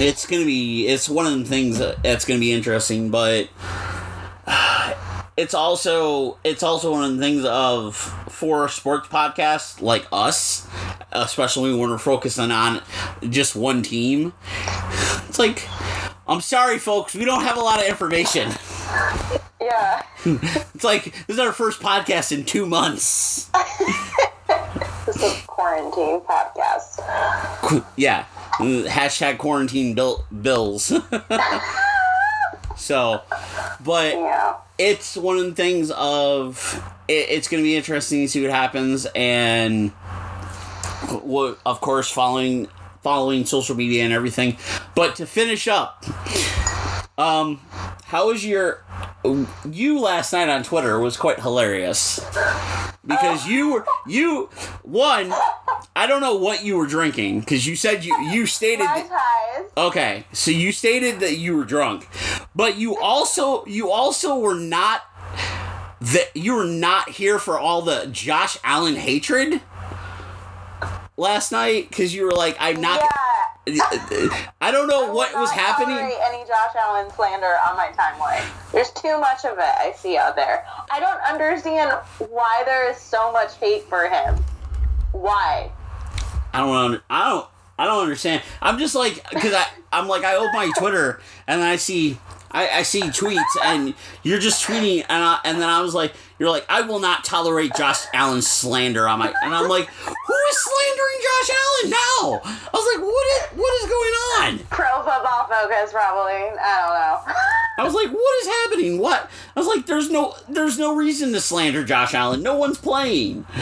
[0.00, 3.48] it's gonna be it's one of the things that's gonna be interesting, but
[5.36, 7.96] it's also it's also one of the things of
[8.30, 10.66] for sports podcasts like us,
[11.12, 12.82] especially when we're focusing on
[13.28, 14.32] just one team.
[15.28, 15.68] It's like,
[16.26, 18.52] I'm sorry, folks, we don't have a lot of information.
[19.60, 20.02] Yeah.
[20.74, 23.50] It's like this is our first podcast in two months.
[25.06, 27.00] This is a quarantine podcast.
[27.96, 28.26] Yeah.
[28.58, 30.84] Hashtag quarantine bill- bills.
[32.76, 33.22] so,
[33.84, 34.54] but Yeah.
[34.78, 38.50] it's one of the things of it, it's going to be interesting to see what
[38.50, 39.92] happens and
[41.22, 42.68] wa- of course, following
[43.02, 44.58] following social media and everything.
[44.94, 46.04] But to finish up,
[47.20, 47.60] um,
[48.04, 48.82] how was your
[49.70, 52.18] you last night on Twitter was quite hilarious
[53.06, 54.48] because you were you
[54.82, 55.32] one.
[55.94, 58.86] I don't know what you were drinking because you said you you stated.
[58.86, 59.64] Ties.
[59.76, 62.08] Okay, so you stated that you were drunk,
[62.54, 65.02] but you also you also were not
[66.00, 69.60] that you were not here for all the Josh Allen hatred
[71.18, 73.00] last night because you were like, I'm not.
[73.00, 73.39] Yeah.
[73.68, 75.96] I don't know I what was happening.
[75.98, 78.44] any Josh Allen slander on my timeline.
[78.72, 80.64] There's too much of it I see out there.
[80.90, 84.36] I don't understand why there is so much hate for him.
[85.12, 85.70] Why?
[86.52, 87.02] I don't.
[87.10, 87.46] I don't.
[87.78, 88.42] I don't understand.
[88.60, 92.18] I'm just like because I I'm like I open my Twitter and I see
[92.52, 96.12] I, I see tweets and you're just tweeting and I, and then I was like
[96.38, 100.34] you're like I will not tolerate Josh Allen slander on my and I'm like who
[100.50, 102.40] is slandering Josh Allen now?
[102.44, 104.14] I was like what is what is going
[104.60, 104.66] on?
[104.70, 106.32] Pro football focus, probably.
[106.32, 107.34] I don't know.
[107.78, 108.98] I was like what is happening?
[108.98, 109.30] What?
[109.56, 112.42] I was like there's no there's no reason to slander Josh Allen.
[112.42, 113.46] No one's playing.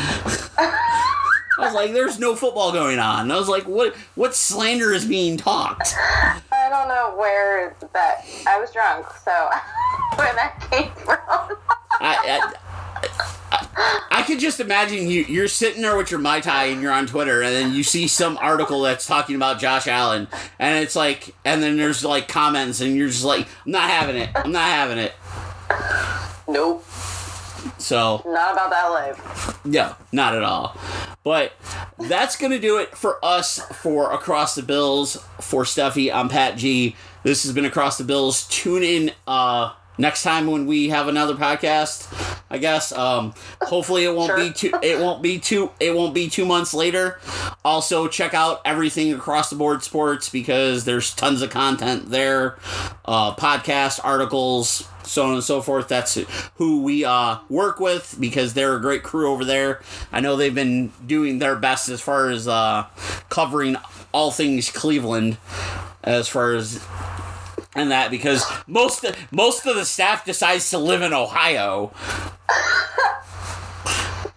[1.58, 3.96] I was like, "There's no football going on." I was like, "What?
[4.14, 5.92] What slander is being talked?"
[6.68, 8.26] I don't know where that.
[8.46, 9.30] I was drunk, so
[10.16, 11.56] where that came from.
[11.98, 12.52] I,
[13.00, 13.00] I,
[13.50, 15.22] I, I could just imagine you.
[15.22, 18.06] You're sitting there with your mai tai and you're on Twitter, and then you see
[18.06, 22.82] some article that's talking about Josh Allen, and it's like, and then there's like comments,
[22.82, 24.28] and you're just like, "I'm not having it.
[24.34, 25.14] I'm not having it."
[26.46, 26.84] Nope,
[27.78, 29.64] So not about that life.
[29.64, 30.76] No, not at all.
[31.24, 31.52] But
[31.98, 35.16] that's going to do it for us for Across the Bills.
[35.40, 36.96] For Stuffy, I'm Pat G.
[37.22, 38.46] This has been Across the Bills.
[38.48, 42.06] Tune in uh, next time when we have another podcast.
[42.50, 42.92] I guess.
[42.92, 44.72] Um, hopefully it won't be too.
[44.82, 45.70] It won't be too.
[45.80, 47.20] It won't be two months later.
[47.64, 52.58] Also, check out everything across the board sports because there's tons of content there.
[53.04, 55.88] Uh, podcast articles so on and so forth.
[55.88, 56.18] That's
[56.56, 59.80] who we uh, work with because they're a great crew over there.
[60.12, 62.86] I know they've been doing their best as far as uh,
[63.30, 63.76] covering
[64.12, 65.38] all things Cleveland,
[66.04, 66.84] as far as
[67.74, 71.92] and that because most most of the staff decides to live in Ohio.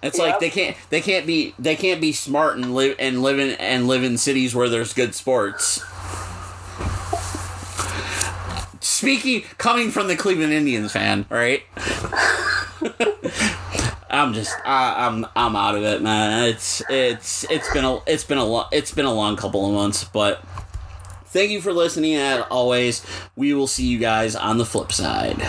[0.04, 3.40] It's like they can't they can't be they can't be smart and live and live
[3.40, 5.84] in and live in cities where there's good sports.
[8.80, 11.64] Speaking coming from the Cleveland Indians fan, right?
[14.10, 16.50] I'm just I, I'm I'm out of it, man.
[16.50, 19.74] It's it's it's been a it's been a lo- it's been a long couple of
[19.74, 20.44] months, but
[21.32, 22.16] thank you for listening.
[22.16, 23.06] As always,
[23.36, 25.42] we will see you guys on the flip side.